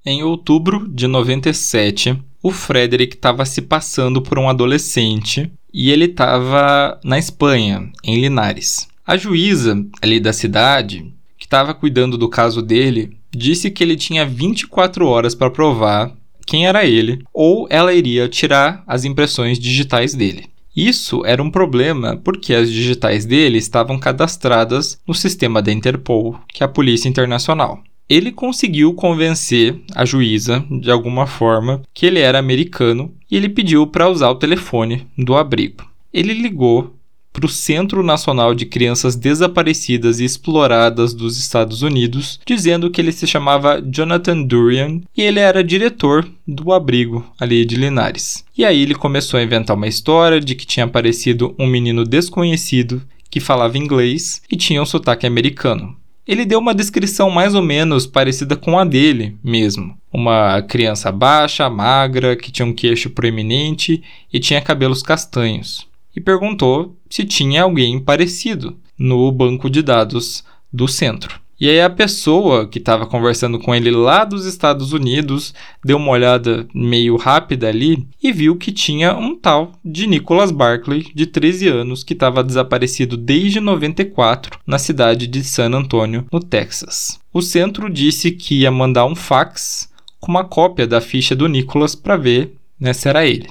Em 0.04 0.24
outubro 0.24 0.88
de 0.88 1.06
97, 1.06 2.20
o 2.42 2.50
Frederick 2.50 3.14
estava 3.14 3.44
se 3.44 3.62
passando 3.62 4.20
por 4.20 4.38
um 4.38 4.48
adolescente 4.48 5.50
e 5.72 5.90
ele 5.90 6.06
estava 6.06 6.98
na 7.04 7.18
Espanha, 7.18 7.90
em 8.02 8.20
Linares. 8.20 8.88
A 9.06 9.16
juíza 9.16 9.84
ali 10.02 10.18
da 10.18 10.32
cidade, 10.32 11.12
que 11.38 11.46
estava 11.46 11.72
cuidando 11.72 12.18
do 12.18 12.28
caso 12.28 12.60
dele, 12.60 13.16
disse 13.30 13.70
que 13.70 13.82
ele 13.82 13.96
tinha 13.96 14.26
24 14.26 15.06
horas 15.06 15.34
para 15.34 15.50
provar 15.50 16.12
quem 16.44 16.66
era 16.66 16.84
ele 16.84 17.22
ou 17.32 17.66
ela 17.70 17.94
iria 17.94 18.28
tirar 18.28 18.82
as 18.86 19.04
impressões 19.04 19.58
digitais 19.58 20.14
dele. 20.14 20.46
Isso 20.74 21.24
era 21.24 21.42
um 21.42 21.50
problema 21.50 22.16
porque 22.16 22.54
as 22.54 22.70
digitais 22.70 23.24
dele 23.24 23.58
estavam 23.58 23.98
cadastradas 23.98 24.98
no 25.06 25.14
sistema 25.14 25.62
da 25.62 25.70
Interpol, 25.70 26.38
que 26.52 26.62
é 26.62 26.66
a 26.66 26.68
Polícia 26.68 27.08
Internacional 27.08 27.82
ele 28.08 28.30
conseguiu 28.30 28.92
convencer 28.94 29.80
a 29.94 30.04
juíza, 30.04 30.64
de 30.70 30.90
alguma 30.90 31.26
forma, 31.26 31.82
que 31.94 32.06
ele 32.06 32.18
era 32.18 32.38
americano 32.38 33.12
e 33.30 33.36
ele 33.36 33.48
pediu 33.48 33.86
para 33.86 34.08
usar 34.08 34.30
o 34.30 34.36
telefone 34.36 35.06
do 35.16 35.34
abrigo. 35.34 35.84
Ele 36.12 36.34
ligou 36.34 36.94
para 37.32 37.46
o 37.46 37.48
Centro 37.48 38.02
Nacional 38.02 38.54
de 38.54 38.66
Crianças 38.66 39.16
Desaparecidas 39.16 40.20
e 40.20 40.24
Exploradas 40.24 41.14
dos 41.14 41.38
Estados 41.38 41.82
Unidos, 41.82 42.38
dizendo 42.46 42.90
que 42.90 43.00
ele 43.00 43.10
se 43.10 43.26
chamava 43.26 43.80
Jonathan 43.80 44.42
Durian 44.42 45.00
e 45.16 45.22
ele 45.22 45.40
era 45.40 45.64
diretor 45.64 46.28
do 46.46 46.72
abrigo 46.72 47.24
ali 47.40 47.64
de 47.64 47.76
Linares. 47.76 48.44
E 48.56 48.64
aí 48.64 48.82
ele 48.82 48.94
começou 48.94 49.40
a 49.40 49.42
inventar 49.42 49.76
uma 49.76 49.88
história 49.88 50.40
de 50.40 50.54
que 50.54 50.66
tinha 50.66 50.84
aparecido 50.84 51.54
um 51.58 51.66
menino 51.66 52.04
desconhecido 52.04 53.02
que 53.30 53.40
falava 53.40 53.78
inglês 53.78 54.42
e 54.50 54.56
tinha 54.56 54.82
um 54.82 54.86
sotaque 54.86 55.26
americano. 55.26 55.96
Ele 56.26 56.44
deu 56.44 56.60
uma 56.60 56.74
descrição 56.74 57.28
mais 57.30 57.54
ou 57.54 57.62
menos 57.62 58.06
parecida 58.06 58.54
com 58.54 58.78
a 58.78 58.84
dele 58.84 59.36
mesmo. 59.42 59.96
Uma 60.12 60.62
criança 60.62 61.10
baixa, 61.10 61.68
magra, 61.68 62.36
que 62.36 62.52
tinha 62.52 62.66
um 62.66 62.72
queixo 62.72 63.10
proeminente 63.10 64.02
e 64.32 64.38
tinha 64.38 64.60
cabelos 64.60 65.02
castanhos. 65.02 65.90
e 66.14 66.20
perguntou 66.20 66.94
se 67.08 67.24
tinha 67.24 67.62
alguém 67.62 67.98
parecido 67.98 68.78
no 68.98 69.32
banco 69.32 69.70
de 69.70 69.82
dados 69.82 70.44
do 70.72 70.86
centro. 70.86 71.41
E 71.62 71.70
aí 71.70 71.80
a 71.80 71.88
pessoa 71.88 72.66
que 72.66 72.80
estava 72.80 73.06
conversando 73.06 73.56
com 73.56 73.72
ele 73.72 73.88
lá 73.88 74.24
dos 74.24 74.46
Estados 74.46 74.92
Unidos 74.92 75.54
deu 75.84 75.96
uma 75.96 76.10
olhada 76.10 76.66
meio 76.74 77.14
rápida 77.16 77.68
ali 77.68 78.04
e 78.20 78.32
viu 78.32 78.56
que 78.56 78.72
tinha 78.72 79.16
um 79.16 79.36
tal 79.38 79.70
de 79.84 80.08
Nicholas 80.08 80.50
Barkley, 80.50 81.06
de 81.14 81.24
13 81.24 81.68
anos, 81.68 82.02
que 82.02 82.14
estava 82.14 82.42
desaparecido 82.42 83.16
desde 83.16 83.60
94 83.60 84.58
na 84.66 84.76
cidade 84.76 85.28
de 85.28 85.44
San 85.44 85.72
Antonio, 85.72 86.26
no 86.32 86.40
Texas. 86.40 87.20
O 87.32 87.40
centro 87.40 87.88
disse 87.88 88.32
que 88.32 88.62
ia 88.62 88.70
mandar 88.72 89.06
um 89.06 89.14
fax 89.14 89.88
com 90.18 90.32
uma 90.32 90.42
cópia 90.42 90.84
da 90.84 91.00
ficha 91.00 91.36
do 91.36 91.46
Nicholas 91.46 91.94
para 91.94 92.16
ver 92.16 92.56
né, 92.80 92.92
se 92.92 93.08
era 93.08 93.24
ele. 93.24 93.48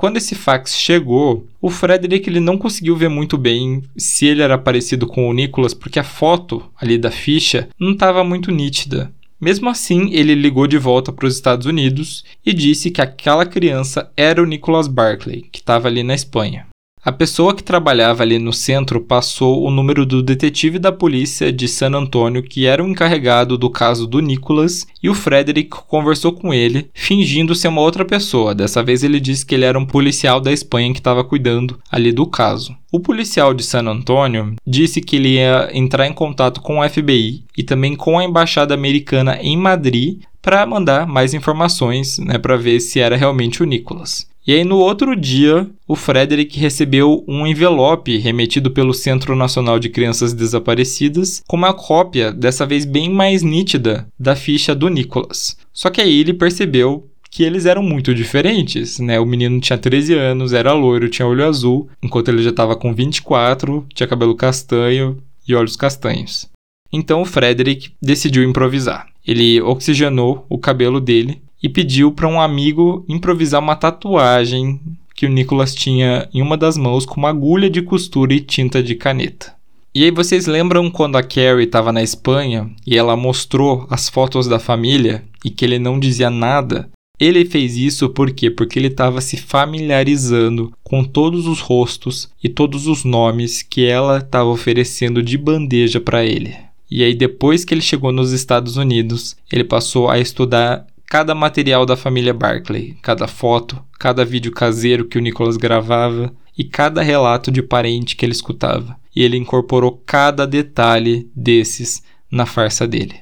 Quando 0.00 0.16
esse 0.16 0.34
fax 0.34 0.78
chegou, 0.78 1.46
o 1.60 1.68
Frederick 1.68 2.26
ele 2.26 2.40
não 2.40 2.56
conseguiu 2.56 2.96
ver 2.96 3.10
muito 3.10 3.36
bem 3.36 3.82
se 3.98 4.24
ele 4.24 4.40
era 4.40 4.56
parecido 4.56 5.06
com 5.06 5.28
o 5.28 5.32
Nicholas, 5.34 5.74
porque 5.74 5.98
a 5.98 6.02
foto 6.02 6.64
ali 6.80 6.96
da 6.96 7.10
ficha 7.10 7.68
não 7.78 7.92
estava 7.92 8.24
muito 8.24 8.50
nítida. 8.50 9.12
Mesmo 9.38 9.68
assim, 9.68 10.08
ele 10.10 10.34
ligou 10.34 10.66
de 10.66 10.78
volta 10.78 11.12
para 11.12 11.26
os 11.26 11.34
Estados 11.34 11.66
Unidos 11.66 12.24
e 12.46 12.54
disse 12.54 12.90
que 12.90 13.02
aquela 13.02 13.44
criança 13.44 14.10
era 14.16 14.42
o 14.42 14.46
Nicholas 14.46 14.88
Barclay, 14.88 15.42
que 15.52 15.58
estava 15.58 15.86
ali 15.86 16.02
na 16.02 16.14
Espanha. 16.14 16.69
A 17.02 17.10
pessoa 17.10 17.54
que 17.54 17.62
trabalhava 17.62 18.22
ali 18.22 18.38
no 18.38 18.52
centro 18.52 19.00
passou 19.00 19.64
o 19.64 19.70
número 19.70 20.04
do 20.04 20.22
detetive 20.22 20.78
da 20.78 20.92
polícia 20.92 21.50
de 21.50 21.66
San 21.66 21.92
Antônio, 21.96 22.42
que 22.42 22.66
era 22.66 22.84
o 22.84 22.88
encarregado 22.88 23.56
do 23.56 23.70
caso 23.70 24.06
do 24.06 24.20
Nicholas, 24.20 24.86
e 25.02 25.08
o 25.08 25.14
Frederick 25.14 25.70
conversou 25.88 26.30
com 26.30 26.52
ele, 26.52 26.90
fingindo 26.92 27.54
ser 27.54 27.68
uma 27.68 27.80
outra 27.80 28.04
pessoa. 28.04 28.54
Dessa 28.54 28.82
vez 28.82 29.02
ele 29.02 29.18
disse 29.18 29.46
que 29.46 29.54
ele 29.54 29.64
era 29.64 29.78
um 29.78 29.86
policial 29.86 30.42
da 30.42 30.52
Espanha 30.52 30.92
que 30.92 31.00
estava 31.00 31.24
cuidando 31.24 31.78
ali 31.90 32.12
do 32.12 32.26
caso. 32.26 32.76
O 32.92 33.00
policial 33.00 33.54
de 33.54 33.62
San 33.62 33.86
Antônio 33.86 34.54
disse 34.66 35.00
que 35.00 35.16
ele 35.16 35.36
ia 35.36 35.70
entrar 35.72 36.06
em 36.06 36.12
contato 36.12 36.60
com 36.60 36.80
o 36.80 36.86
FBI 36.86 37.44
e 37.56 37.62
também 37.62 37.96
com 37.96 38.18
a 38.18 38.24
embaixada 38.24 38.74
americana 38.74 39.38
em 39.40 39.56
Madrid 39.56 40.20
para 40.42 40.66
mandar 40.66 41.06
mais 41.06 41.32
informações, 41.32 42.18
né, 42.18 42.36
para 42.36 42.56
ver 42.56 42.80
se 42.80 43.00
era 43.00 43.16
realmente 43.16 43.62
o 43.62 43.66
Nicholas. 43.66 44.29
E 44.46 44.54
aí, 44.54 44.64
no 44.64 44.78
outro 44.78 45.14
dia, 45.14 45.68
o 45.86 45.94
Frederick 45.94 46.58
recebeu 46.58 47.22
um 47.28 47.46
envelope 47.46 48.16
remetido 48.16 48.70
pelo 48.70 48.94
Centro 48.94 49.36
Nacional 49.36 49.78
de 49.78 49.90
Crianças 49.90 50.32
Desaparecidas 50.32 51.42
com 51.46 51.56
uma 51.56 51.74
cópia, 51.74 52.32
dessa 52.32 52.64
vez 52.64 52.86
bem 52.86 53.10
mais 53.10 53.42
nítida, 53.42 54.08
da 54.18 54.34
ficha 54.34 54.74
do 54.74 54.88
Nicholas. 54.88 55.58
Só 55.72 55.90
que 55.90 56.00
aí 56.00 56.20
ele 56.20 56.32
percebeu 56.32 57.06
que 57.30 57.44
eles 57.44 57.66
eram 57.66 57.82
muito 57.82 58.14
diferentes, 58.14 58.98
né? 58.98 59.20
O 59.20 59.26
menino 59.26 59.60
tinha 59.60 59.78
13 59.78 60.14
anos, 60.14 60.52
era 60.52 60.72
loiro, 60.72 61.08
tinha 61.08 61.28
olho 61.28 61.46
azul, 61.46 61.88
enquanto 62.02 62.28
ele 62.28 62.42
já 62.42 62.50
estava 62.50 62.74
com 62.74 62.92
24, 62.92 63.86
tinha 63.94 64.06
cabelo 64.06 64.34
castanho 64.34 65.18
e 65.46 65.54
olhos 65.54 65.76
castanhos. 65.76 66.48
Então 66.92 67.22
o 67.22 67.26
Frederick 67.26 67.92
decidiu 68.02 68.42
improvisar. 68.42 69.06
Ele 69.24 69.60
oxigenou 69.60 70.44
o 70.48 70.58
cabelo 70.58 71.00
dele 71.00 71.40
e 71.62 71.68
pediu 71.68 72.12
para 72.12 72.28
um 72.28 72.40
amigo 72.40 73.04
improvisar 73.08 73.60
uma 73.60 73.76
tatuagem 73.76 74.80
que 75.14 75.26
o 75.26 75.28
Nicholas 75.28 75.74
tinha 75.74 76.28
em 76.32 76.40
uma 76.40 76.56
das 76.56 76.76
mãos 76.76 77.04
com 77.04 77.16
uma 77.16 77.28
agulha 77.28 77.68
de 77.68 77.82
costura 77.82 78.32
e 78.32 78.40
tinta 78.40 78.82
de 78.82 78.94
caneta. 78.94 79.54
E 79.94 80.04
aí 80.04 80.10
vocês 80.10 80.46
lembram 80.46 80.88
quando 80.90 81.16
a 81.16 81.22
Carrie 81.22 81.64
estava 81.64 81.92
na 81.92 82.02
Espanha 82.02 82.70
e 82.86 82.96
ela 82.96 83.16
mostrou 83.16 83.86
as 83.90 84.08
fotos 84.08 84.46
da 84.46 84.58
família 84.58 85.24
e 85.44 85.50
que 85.50 85.64
ele 85.64 85.78
não 85.78 85.98
dizia 85.98 86.30
nada? 86.30 86.88
Ele 87.18 87.44
fez 87.44 87.76
isso 87.76 88.08
por 88.08 88.30
quê? 88.30 88.50
Porque 88.50 88.78
ele 88.78 88.86
estava 88.86 89.20
se 89.20 89.36
familiarizando 89.36 90.72
com 90.82 91.04
todos 91.04 91.46
os 91.46 91.60
rostos 91.60 92.30
e 92.42 92.48
todos 92.48 92.86
os 92.86 93.04
nomes 93.04 93.62
que 93.62 93.84
ela 93.84 94.18
estava 94.18 94.48
oferecendo 94.48 95.22
de 95.22 95.36
bandeja 95.36 96.00
para 96.00 96.24
ele. 96.24 96.56
E 96.90 97.04
aí 97.04 97.14
depois 97.14 97.64
que 97.64 97.74
ele 97.74 97.82
chegou 97.82 98.10
nos 98.10 98.32
Estados 98.32 98.76
Unidos, 98.76 99.36
ele 99.52 99.64
passou 99.64 100.08
a 100.08 100.18
estudar 100.18 100.86
cada 101.10 101.34
material 101.34 101.84
da 101.84 101.96
família 101.96 102.32
Barclay, 102.32 102.96
cada 103.02 103.26
foto, 103.26 103.84
cada 103.98 104.24
vídeo 104.24 104.52
caseiro 104.52 105.04
que 105.04 105.18
o 105.18 105.20
Nicholas 105.20 105.56
gravava 105.56 106.32
e 106.56 106.62
cada 106.62 107.02
relato 107.02 107.50
de 107.50 107.60
parente 107.60 108.14
que 108.14 108.24
ele 108.24 108.32
escutava. 108.32 108.96
E 109.14 109.24
ele 109.24 109.36
incorporou 109.36 110.00
cada 110.06 110.46
detalhe 110.46 111.28
desses 111.34 112.00
na 112.30 112.46
farsa 112.46 112.86
dele. 112.86 113.16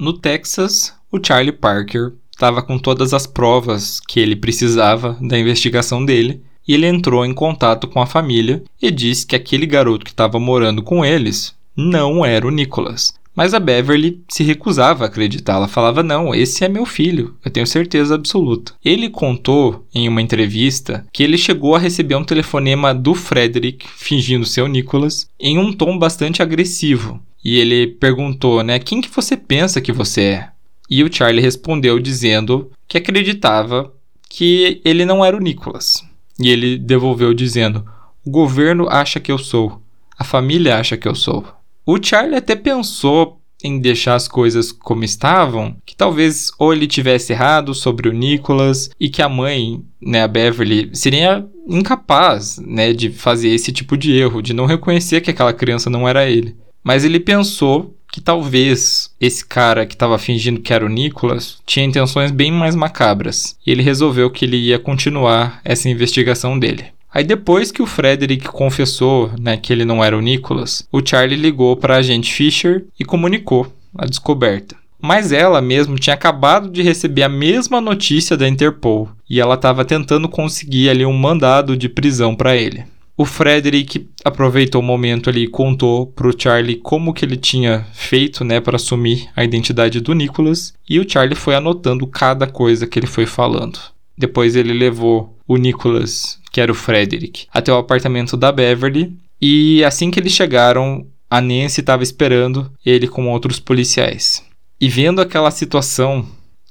No 0.00 0.14
Texas, 0.14 0.94
o 1.12 1.20
Charlie 1.22 1.52
Parker 1.52 2.14
estava 2.30 2.62
com 2.62 2.78
todas 2.78 3.12
as 3.12 3.26
provas 3.26 4.00
que 4.00 4.18
ele 4.18 4.36
precisava 4.36 5.18
da 5.20 5.38
investigação 5.38 6.02
dele 6.02 6.42
e 6.66 6.72
ele 6.72 6.86
entrou 6.86 7.26
em 7.26 7.34
contato 7.34 7.86
com 7.86 8.00
a 8.00 8.06
família 8.06 8.64
e 8.80 8.90
disse 8.90 9.26
que 9.26 9.36
aquele 9.36 9.66
garoto 9.66 10.06
que 10.06 10.10
estava 10.10 10.40
morando 10.40 10.82
com 10.82 11.04
eles 11.04 11.59
não 11.76 12.24
era 12.24 12.46
o 12.46 12.50
Nicholas. 12.50 13.14
Mas 13.34 13.54
a 13.54 13.60
Beverly 13.60 14.22
se 14.28 14.42
recusava 14.42 15.04
a 15.04 15.06
acreditar. 15.06 15.54
Ela 15.54 15.68
falava: 15.68 16.02
Não, 16.02 16.34
esse 16.34 16.64
é 16.64 16.68
meu 16.68 16.84
filho, 16.84 17.36
eu 17.44 17.50
tenho 17.50 17.66
certeza 17.66 18.14
absoluta. 18.14 18.74
Ele 18.84 19.08
contou 19.08 19.86
em 19.94 20.08
uma 20.08 20.20
entrevista 20.20 21.06
que 21.12 21.22
ele 21.22 21.38
chegou 21.38 21.74
a 21.74 21.78
receber 21.78 22.16
um 22.16 22.24
telefonema 22.24 22.94
do 22.94 23.14
Frederick, 23.14 23.86
fingindo 23.96 24.44
ser 24.44 24.62
o 24.62 24.68
Nicholas, 24.68 25.28
em 25.38 25.58
um 25.58 25.72
tom 25.72 25.98
bastante 25.98 26.42
agressivo. 26.42 27.20
E 27.42 27.58
ele 27.58 27.86
perguntou, 27.86 28.62
né, 28.62 28.78
quem 28.78 29.00
que 29.00 29.08
você 29.08 29.36
pensa 29.36 29.80
que 29.80 29.92
você 29.92 30.20
é? 30.22 30.48
E 30.90 31.02
o 31.02 31.10
Charlie 31.10 31.42
respondeu 31.42 31.98
dizendo 31.98 32.70
que 32.86 32.98
acreditava 32.98 33.92
que 34.28 34.80
ele 34.84 35.04
não 35.04 35.24
era 35.24 35.36
o 35.36 35.40
Nicholas. 35.40 36.04
E 36.38 36.50
ele 36.50 36.76
devolveu 36.76 37.32
dizendo: 37.32 37.86
O 38.26 38.30
governo 38.30 38.88
acha 38.88 39.20
que 39.20 39.30
eu 39.30 39.38
sou, 39.38 39.80
a 40.18 40.24
família 40.24 40.76
acha 40.76 40.96
que 40.96 41.08
eu 41.08 41.14
sou. 41.14 41.46
O 41.92 41.98
Charlie 42.00 42.36
até 42.36 42.54
pensou 42.54 43.40
em 43.64 43.80
deixar 43.80 44.14
as 44.14 44.28
coisas 44.28 44.70
como 44.70 45.02
estavam, 45.02 45.74
que 45.84 45.96
talvez 45.96 46.52
ou 46.56 46.72
ele 46.72 46.86
tivesse 46.86 47.32
errado 47.32 47.74
sobre 47.74 48.08
o 48.08 48.12
Nicholas 48.12 48.90
e 49.00 49.08
que 49.08 49.20
a 49.20 49.28
mãe, 49.28 49.82
né, 50.00 50.22
a 50.22 50.28
Beverly, 50.28 50.90
seria 50.92 51.44
incapaz, 51.68 52.60
né, 52.64 52.92
de 52.92 53.10
fazer 53.10 53.48
esse 53.48 53.72
tipo 53.72 53.96
de 53.96 54.12
erro, 54.12 54.40
de 54.40 54.54
não 54.54 54.66
reconhecer 54.66 55.20
que 55.20 55.32
aquela 55.32 55.52
criança 55.52 55.90
não 55.90 56.08
era 56.08 56.30
ele. 56.30 56.54
Mas 56.80 57.04
ele 57.04 57.18
pensou 57.18 57.96
que 58.12 58.20
talvez 58.20 59.10
esse 59.20 59.44
cara 59.44 59.84
que 59.84 59.94
estava 59.94 60.16
fingindo 60.16 60.60
que 60.60 60.72
era 60.72 60.86
o 60.86 60.88
Nicholas 60.88 61.58
tinha 61.66 61.84
intenções 61.84 62.30
bem 62.30 62.52
mais 62.52 62.76
macabras, 62.76 63.56
e 63.66 63.72
ele 63.72 63.82
resolveu 63.82 64.30
que 64.30 64.44
ele 64.44 64.58
ia 64.58 64.78
continuar 64.78 65.60
essa 65.64 65.88
investigação 65.88 66.56
dele. 66.56 66.84
Aí 67.12 67.24
depois 67.24 67.72
que 67.72 67.82
o 67.82 67.86
Frederick 67.86 68.46
confessou 68.46 69.30
né, 69.38 69.56
que 69.56 69.72
ele 69.72 69.84
não 69.84 70.02
era 70.02 70.16
o 70.16 70.20
Nicholas, 70.20 70.86
o 70.92 71.04
Charlie 71.04 71.40
ligou 71.40 71.76
para 71.76 71.96
a 71.96 71.98
agente 71.98 72.32
Fisher 72.32 72.84
e 72.98 73.04
comunicou 73.04 73.66
a 73.96 74.06
descoberta. 74.06 74.76
Mas 75.02 75.32
ela 75.32 75.60
mesmo 75.60 75.98
tinha 75.98 76.14
acabado 76.14 76.70
de 76.70 76.82
receber 76.82 77.22
a 77.22 77.28
mesma 77.28 77.80
notícia 77.80 78.36
da 78.36 78.48
Interpol 78.48 79.08
e 79.28 79.40
ela 79.40 79.54
estava 79.54 79.84
tentando 79.84 80.28
conseguir 80.28 80.90
ali 80.90 81.04
um 81.06 81.16
mandado 81.16 81.76
de 81.76 81.88
prisão 81.88 82.36
para 82.36 82.54
ele. 82.54 82.84
O 83.16 83.24
Frederick 83.24 84.08
aproveitou 84.24 84.80
o 84.80 84.84
momento 84.84 85.28
ali 85.28 85.42
e 85.44 85.48
contou 85.48 86.06
pro 86.06 86.34
Charlie 86.38 86.76
como 86.76 87.12
que 87.12 87.22
ele 87.24 87.36
tinha 87.36 87.86
feito, 87.92 88.44
né, 88.44 88.60
para 88.60 88.76
assumir 88.76 89.28
a 89.36 89.44
identidade 89.44 90.00
do 90.00 90.14
Nicholas, 90.14 90.72
e 90.88 90.98
o 90.98 91.06
Charlie 91.06 91.36
foi 91.36 91.54
anotando 91.54 92.06
cada 92.06 92.46
coisa 92.46 92.86
que 92.86 92.98
ele 92.98 93.06
foi 93.06 93.26
falando. 93.26 93.78
Depois 94.16 94.56
ele 94.56 94.72
levou 94.72 95.36
o 95.50 95.56
Nicholas, 95.56 96.38
que 96.52 96.60
era 96.60 96.70
o 96.70 96.76
Frederick, 96.76 97.48
até 97.52 97.72
o 97.72 97.76
apartamento 97.76 98.36
da 98.36 98.52
Beverly. 98.52 99.18
E 99.42 99.82
assim 99.82 100.08
que 100.08 100.20
eles 100.20 100.32
chegaram, 100.32 101.04
a 101.28 101.40
Nancy 101.40 101.80
estava 101.80 102.04
esperando 102.04 102.70
ele 102.86 103.08
com 103.08 103.28
outros 103.28 103.58
policiais. 103.58 104.44
E 104.80 104.88
vendo 104.88 105.20
aquela 105.20 105.50
situação, 105.50 106.24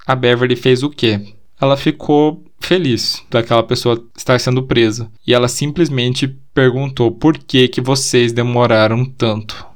a 0.06 0.14
Beverly 0.14 0.56
fez 0.56 0.82
o 0.82 0.88
quê? 0.88 1.20
Ela 1.60 1.76
ficou 1.76 2.42
feliz 2.58 3.22
daquela 3.30 3.62
pessoa 3.62 4.02
estar 4.16 4.40
sendo 4.40 4.62
presa. 4.62 5.10
E 5.26 5.34
ela 5.34 5.46
simplesmente 5.46 6.34
perguntou 6.54 7.12
por 7.12 7.36
que 7.36 7.68
que 7.68 7.82
vocês 7.82 8.32
demoraram 8.32 9.04
tanto. 9.04 9.66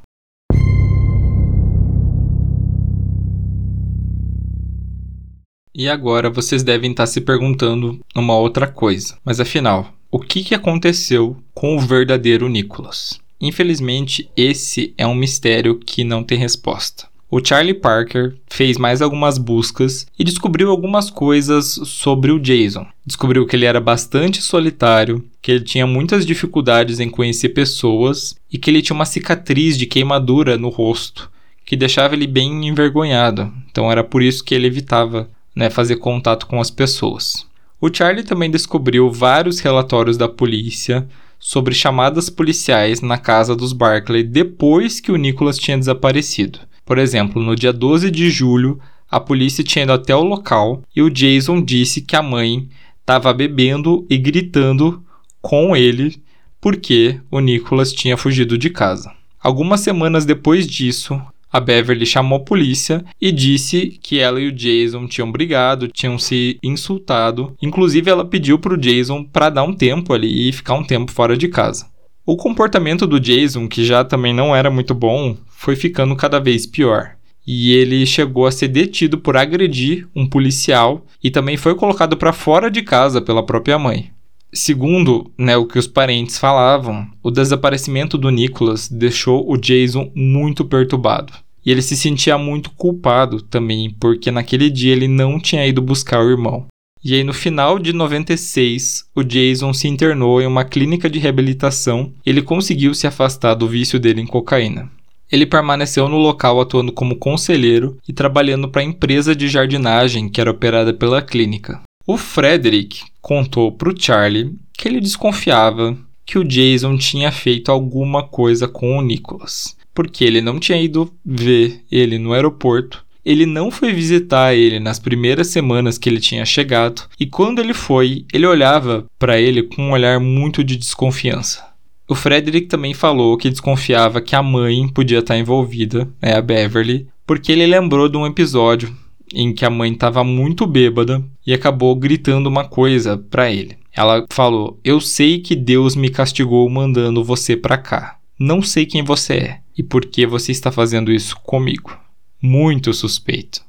E 5.75 5.89
agora 5.89 6.31
vocês 6.31 6.63
devem 6.63 6.93
estar 6.93 7.07
se 7.07 7.21
perguntando 7.21 7.99
uma 8.15 8.37
outra 8.37 8.67
coisa. 8.67 9.19
Mas 9.25 9.41
afinal, 9.41 9.93
o 10.09 10.21
que, 10.21 10.45
que 10.45 10.55
aconteceu 10.55 11.37
com 11.53 11.77
o 11.77 11.81
verdadeiro 11.81 12.49
Nicholas? 12.49 13.19
Infelizmente, 13.41 14.31
esse 14.37 14.95
é 14.97 15.05
um 15.05 15.15
mistério 15.15 15.81
que 15.85 16.05
não 16.05 16.23
tem 16.23 16.39
resposta. 16.39 17.09
O 17.29 17.45
Charlie 17.45 17.75
Parker 17.75 18.37
fez 18.47 18.79
mais 18.79 19.03
algumas 19.03 19.39
buscas 19.39 20.07
e 20.17 20.23
descobriu 20.23 20.71
algumas 20.71 21.11
coisas 21.11 21.81
sobre 21.85 22.31
o 22.31 22.39
Jason. 22.39 22.87
Descobriu 23.05 23.45
que 23.45 23.57
ele 23.57 23.65
era 23.65 23.81
bastante 23.81 24.41
solitário, 24.41 25.25
que 25.43 25.51
ele 25.51 25.65
tinha 25.65 25.85
muitas 25.85 26.25
dificuldades 26.25 27.01
em 27.01 27.11
conhecer 27.11 27.49
pessoas 27.49 28.37
e 28.53 28.57
que 28.57 28.71
ele 28.71 28.81
tinha 28.81 28.95
uma 28.95 29.05
cicatriz 29.05 29.77
de 29.77 29.87
queimadura 29.87 30.57
no 30.57 30.69
rosto, 30.69 31.29
que 31.67 31.75
deixava 31.75 32.15
ele 32.15 32.29
bem 32.29 32.69
envergonhado. 32.69 33.53
Então 33.69 33.91
era 33.91 34.05
por 34.05 34.23
isso 34.23 34.45
que 34.45 34.55
ele 34.55 34.69
evitava 34.69 35.29
né, 35.55 35.71
fazer 35.71 35.97
contato 35.97 36.47
com 36.47 36.61
as 36.61 36.71
pessoas. 36.71 37.47
O 37.81 37.93
Charlie 37.93 38.25
também 38.25 38.51
descobriu 38.51 39.11
vários 39.11 39.61
relatórios 39.61 40.17
da 40.17 40.29
polícia 40.29 41.07
sobre 41.39 41.75
chamadas 41.75 42.31
policiais 42.31 43.01
na 43.01 43.19
casa 43.19 43.55
dos 43.55 43.73
Barclay 43.73 44.23
depois 44.23 45.01
que 45.01 45.13
o 45.13 45.17
Nicholas 45.17 45.59
tinha 45.59 45.77
desaparecido. 45.77 46.61
Por 46.85 46.99
exemplo, 46.99 47.43
no 47.43 47.55
dia 47.55 47.73
12 47.73 48.11
de 48.11 48.31
julho, 48.31 48.81
a 49.11 49.21
polícia 49.21 49.63
tinha 49.63 49.85
ido 49.85 49.93
até 49.93 50.17
o 50.17 50.25
local 50.25 50.83
e 50.97 51.03
o 51.03 51.11
Jason 51.11 51.63
disse 51.63 52.01
que 52.01 52.17
a 52.17 52.23
mãe 52.23 52.69
estava 53.01 53.33
bebendo 53.33 54.07
e 54.09 54.17
gritando 54.17 55.05
com 55.43 55.77
ele 55.77 56.23
porque 56.61 57.21
o 57.31 57.41
Nicholas 57.41 57.93
tinha 57.93 58.17
fugido 58.17 58.57
de 58.57 58.71
casa. 58.71 59.13
Algumas 59.39 59.81
semanas 59.81 60.25
depois 60.25 60.67
disso, 60.67 61.21
a 61.55 61.61
Beverly 61.61 62.05
chamou 62.05 62.39
a 62.39 62.43
polícia 62.43 63.05
e 63.21 63.31
disse 63.31 63.97
que 64.03 64.19
ela 64.19 64.41
e 64.41 64.49
o 64.49 64.53
Jason 64.53 65.07
tinham 65.07 65.31
brigado, 65.31 65.87
tinham 65.87 66.19
se 66.19 66.59
insultado. 66.65 67.55
Inclusive, 67.63 68.11
ela 68.11 68.25
pediu 68.25 68.59
para 68.59 68.75
o 68.75 68.77
Jason 68.77 69.23
para 69.23 69.51
dar 69.51 69.63
um 69.63 69.73
tempo 69.73 70.13
ali 70.13 70.49
e 70.49 70.53
ficar 70.53 70.75
um 70.75 70.83
tempo 70.83 71.13
fora 71.13 71.37
de 71.37 71.47
casa. 71.47 71.87
O 72.27 72.37
comportamento 72.37 73.07
do 73.07 73.21
Jason, 73.21 73.69
que 73.69 73.85
já 73.85 74.03
também 74.03 74.35
não 74.35 74.53
era 74.53 74.69
muito 74.69 74.97
bom, 74.97 75.37
foi 75.49 75.77
ficando 75.77 76.17
cada 76.17 76.41
vez 76.41 76.67
pior. 76.67 77.13
E 77.47 77.73
ele 77.73 78.05
chegou 78.05 78.49
a 78.49 78.51
ser 78.51 78.67
detido 78.67 79.19
por 79.19 79.37
agredir 79.37 80.09
um 80.13 80.27
policial 80.27 81.07
e 81.23 81.31
também 81.31 81.57
foi 81.57 81.77
colocado 81.77 82.17
para 82.17 82.33
fora 82.33 82.69
de 82.69 82.83
casa 82.83 83.23
pela 83.23 83.47
própria 83.47 83.79
mãe. 83.79 84.11
Segundo 84.57 85.33
né, 85.37 85.57
o 85.57 85.67
que 85.67 85.81
os 85.81 85.89
parentes 85.89 86.39
falavam, 86.39 87.09
o 87.21 87.29
desaparecimento 87.29 88.17
do 88.17 88.31
Nicholas 88.31 88.89
deixou 88.89 89.45
o 89.51 89.57
Jason 89.57 90.13
muito 90.15 90.65
perturbado. 90.65 91.33
E 91.65 91.71
ele 91.71 91.83
se 91.83 91.97
sentia 91.97 92.37
muito 92.37 92.71
culpado 92.71 93.41
também, 93.41 93.91
porque 93.99 94.31
naquele 94.31 94.69
dia 94.69 94.93
ele 94.93 95.09
não 95.09 95.41
tinha 95.41 95.67
ido 95.67 95.81
buscar 95.81 96.23
o 96.23 96.31
irmão. 96.31 96.67
E 97.03 97.15
aí, 97.15 97.23
no 97.23 97.35
final 97.35 97.79
de 97.79 97.93
96, 97.93 99.05
o 99.15 99.23
Jason 99.23 99.75
se 99.75 99.87
internou 99.87 100.41
em 100.41 100.47
uma 100.47 100.65
clínica 100.65 101.09
de 101.09 101.19
reabilitação. 101.19 102.13
Ele 102.25 102.41
conseguiu 102.41 102.95
se 102.95 103.07
afastar 103.07 103.55
do 103.55 103.69
vício 103.69 104.01
dele 104.01 104.23
em 104.23 104.27
cocaína. 104.27 104.91
Ele 105.31 105.45
permaneceu 105.45 106.09
no 106.09 106.17
local 106.17 106.61
atuando 106.61 106.93
como 106.93 107.17
conselheiro 107.17 107.99
e 108.09 108.13
trabalhando 108.13 108.69
para 108.69 108.81
a 108.81 108.85
empresa 108.85 109.37
de 109.37 109.49
jardinagem 109.49 110.31
que 110.31 110.41
era 110.41 110.51
operada 110.51 110.95
pela 110.95 111.21
clínica. 111.21 111.83
O 112.07 112.17
Frederick 112.17 113.03
contou 113.21 113.73
para 113.73 113.91
o 113.91 113.95
Charlie 113.99 114.55
que 114.73 114.89
ele 114.89 115.01
desconfiava 115.01 115.97
que 116.25 116.39
o 116.39 116.45
Jason 116.45 116.97
tinha 116.97 117.31
feito 117.31 117.71
alguma 117.71 118.23
coisa 118.23 118.67
com 118.67 118.97
o 118.97 119.03
Nicholas 119.03 119.77
porque 119.95 120.25
ele 120.25 120.41
não 120.41 120.59
tinha 120.59 120.81
ido 120.81 121.11
ver 121.25 121.81
ele 121.91 122.19
no 122.19 122.33
aeroporto. 122.33 123.05
Ele 123.25 123.47
não 123.47 123.71
foi 123.71 123.93
visitar 123.93 124.55
ele 124.55 124.79
nas 124.79 124.99
primeiras 124.99 125.47
semanas 125.47 125.97
que 125.97 126.11
ele 126.11 126.21
tinha 126.21 126.45
chegado, 126.45 127.05
e 127.19 127.25
quando 127.25 127.59
ele 127.59 127.73
foi, 127.73 128.27
ele 128.33 128.47
olhava 128.47 129.07
para 129.19 129.41
ele 129.41 129.63
com 129.63 129.83
um 129.83 129.93
olhar 129.93 130.21
muito 130.21 130.63
de 130.63 130.77
desconfiança. 130.77 131.65
O 132.07 132.15
Frederick 132.15 132.67
também 132.67 132.93
falou 132.93 133.39
que 133.39 133.49
desconfiava 133.49 134.21
que 134.21 134.37
a 134.37 134.43
mãe 134.43 134.87
podia 134.89 135.21
estar 135.21 135.39
envolvida, 135.39 136.07
né, 136.21 136.37
a 136.37 136.43
Beverly, 136.43 137.07
porque 137.27 137.51
ele 137.51 137.67
lembrou 137.67 138.11
de 138.11 138.19
um 138.19 138.27
episódio 138.27 138.95
em 139.33 139.55
que 139.55 139.65
a 139.65 139.71
mãe 139.71 139.93
estava 139.93 140.23
muito 140.23 140.67
bêbada 140.67 141.25
e 141.47 141.55
acabou 141.55 141.97
gritando 141.97 142.47
uma 142.47 142.69
coisa 142.69 143.17
para 143.17 143.51
ele. 143.51 143.79
Ela 143.91 144.27
falou: 144.31 144.79
"Eu 144.85 145.01
sei 145.01 145.39
que 145.39 145.57
Deus 145.57 145.97
me 145.97 146.11
castigou 146.11 146.69
mandando 146.69 147.25
você 147.25 147.57
para 147.57 147.79
cá. 147.79 148.19
Não 148.39 148.61
sei 148.61 148.85
quem 148.85 149.03
você 149.03 149.35
é 149.35 149.64
e 149.77 149.83
por 149.83 150.07
que 150.07 150.27
você 150.27 150.53
está 150.53 150.71
fazendo 150.71 151.13
isso 151.13 151.37
comigo. 151.41 151.99
Muito 152.41 152.93
suspeito. 152.93 153.63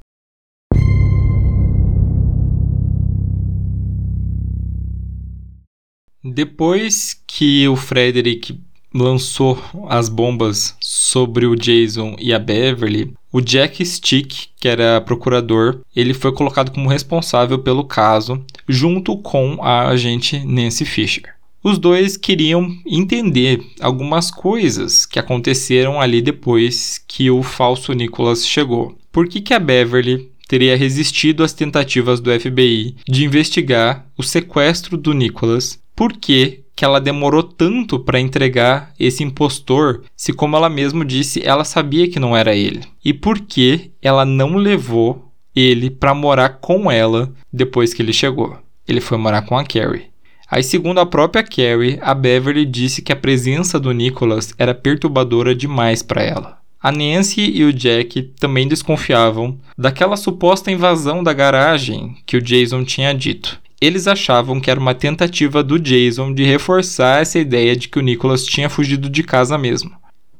Depois 6.24 7.22
que 7.28 7.68
o 7.68 7.76
Frederick 7.76 8.60
lançou 8.94 9.62
as 9.90 10.10
bombas 10.10 10.76
sobre 10.80 11.46
o 11.46 11.56
Jason 11.56 12.16
e 12.18 12.34
a 12.34 12.40
Beverly, 12.40 13.14
o 13.32 13.42
Jack 13.42 13.86
Stick, 13.86 14.48
que 14.60 14.68
era 14.68 15.02
procurador, 15.02 15.82
ele 15.94 16.14
foi 16.14 16.32
colocado 16.32 16.72
como 16.72 16.90
responsável 16.90 17.60
pelo 17.60 17.84
caso, 17.84 18.44
junto 18.68 19.18
com 19.18 19.58
a 19.62 19.90
agente 19.90 20.40
Nancy 20.46 20.86
Fisher. 20.86 21.35
Os 21.66 21.80
dois 21.80 22.16
queriam 22.16 22.78
entender 22.86 23.60
algumas 23.82 24.30
coisas 24.30 25.04
que 25.04 25.18
aconteceram 25.18 26.00
ali 26.00 26.22
depois 26.22 27.04
que 27.08 27.32
o 27.32 27.42
falso 27.42 27.92
Nicholas 27.92 28.48
chegou. 28.48 28.96
Por 29.12 29.28
que, 29.28 29.42
que 29.42 29.52
a 29.52 29.58
Beverly 29.58 30.30
teria 30.48 30.78
resistido 30.78 31.44
às 31.44 31.54
tentativas 31.54 32.20
do 32.20 32.30
FBI 32.40 32.98
de 33.08 33.26
investigar 33.26 34.06
o 34.16 34.22
sequestro 34.22 34.96
do 34.96 35.12
Nicholas? 35.12 35.80
Por 35.96 36.14
que, 36.14 36.66
que 36.76 36.86
ela 36.86 37.02
demorou 37.02 37.42
tanto 37.42 37.98
para 37.98 38.20
entregar 38.20 38.94
esse 39.00 39.24
impostor, 39.24 40.04
se 40.16 40.32
como 40.32 40.56
ela 40.56 40.70
mesma 40.70 41.04
disse, 41.04 41.42
ela 41.44 41.64
sabia 41.64 42.08
que 42.08 42.20
não 42.20 42.38
era 42.38 42.56
ele? 42.56 42.84
E 43.04 43.12
por 43.12 43.40
que 43.40 43.90
ela 44.04 44.24
não 44.24 44.56
levou 44.56 45.32
ele 45.56 45.90
para 45.90 46.14
morar 46.14 46.60
com 46.60 46.92
ela 46.92 47.34
depois 47.52 47.92
que 47.92 48.04
ele 48.04 48.14
chegou? 48.14 48.56
Ele 48.88 49.02
foi 49.02 49.18
morar 49.18 49.42
com 49.42 49.58
a 49.58 49.64
Carrie. 49.64 50.14
Aí, 50.50 50.64
segundo 50.64 51.00
a 51.00 51.06
própria 51.06 51.44
Carrie, 51.44 51.98
a 52.02 52.14
Beverly 52.14 52.66
disse 52.66 53.02
que 53.02 53.12
a 53.12 53.16
presença 53.16 53.80
do 53.80 53.92
Nicholas 53.92 54.54
era 54.58 54.76
perturbadora 54.76 55.56
demais 55.56 56.04
para 56.04 56.22
ela. 56.22 56.58
A 56.82 56.92
Nancy 56.92 57.42
e 57.42 57.64
o 57.64 57.74
Jack 57.74 58.22
também 58.40 58.68
desconfiavam 58.68 59.58
daquela 59.76 60.16
suposta 60.16 60.70
invasão 60.70 61.24
da 61.24 61.34
garagem 61.34 62.16
que 62.28 62.38
o 62.38 62.42
Jason 62.42 62.84
tinha 62.84 63.12
dito. 63.12 63.60
Eles 63.82 64.08
achavam 64.08 64.60
que 64.60 64.70
era 64.70 64.80
uma 64.80 64.94
tentativa 64.94 65.64
do 65.64 65.80
Jason 65.80 66.34
de 66.34 66.44
reforçar 66.44 67.22
essa 67.22 67.40
ideia 67.40 67.76
de 67.76 67.90
que 67.90 67.98
o 67.98 68.02
Nicholas 68.02 68.46
tinha 68.46 68.70
fugido 68.70 69.10
de 69.10 69.24
casa 69.24 69.58
mesmo. 69.58 69.92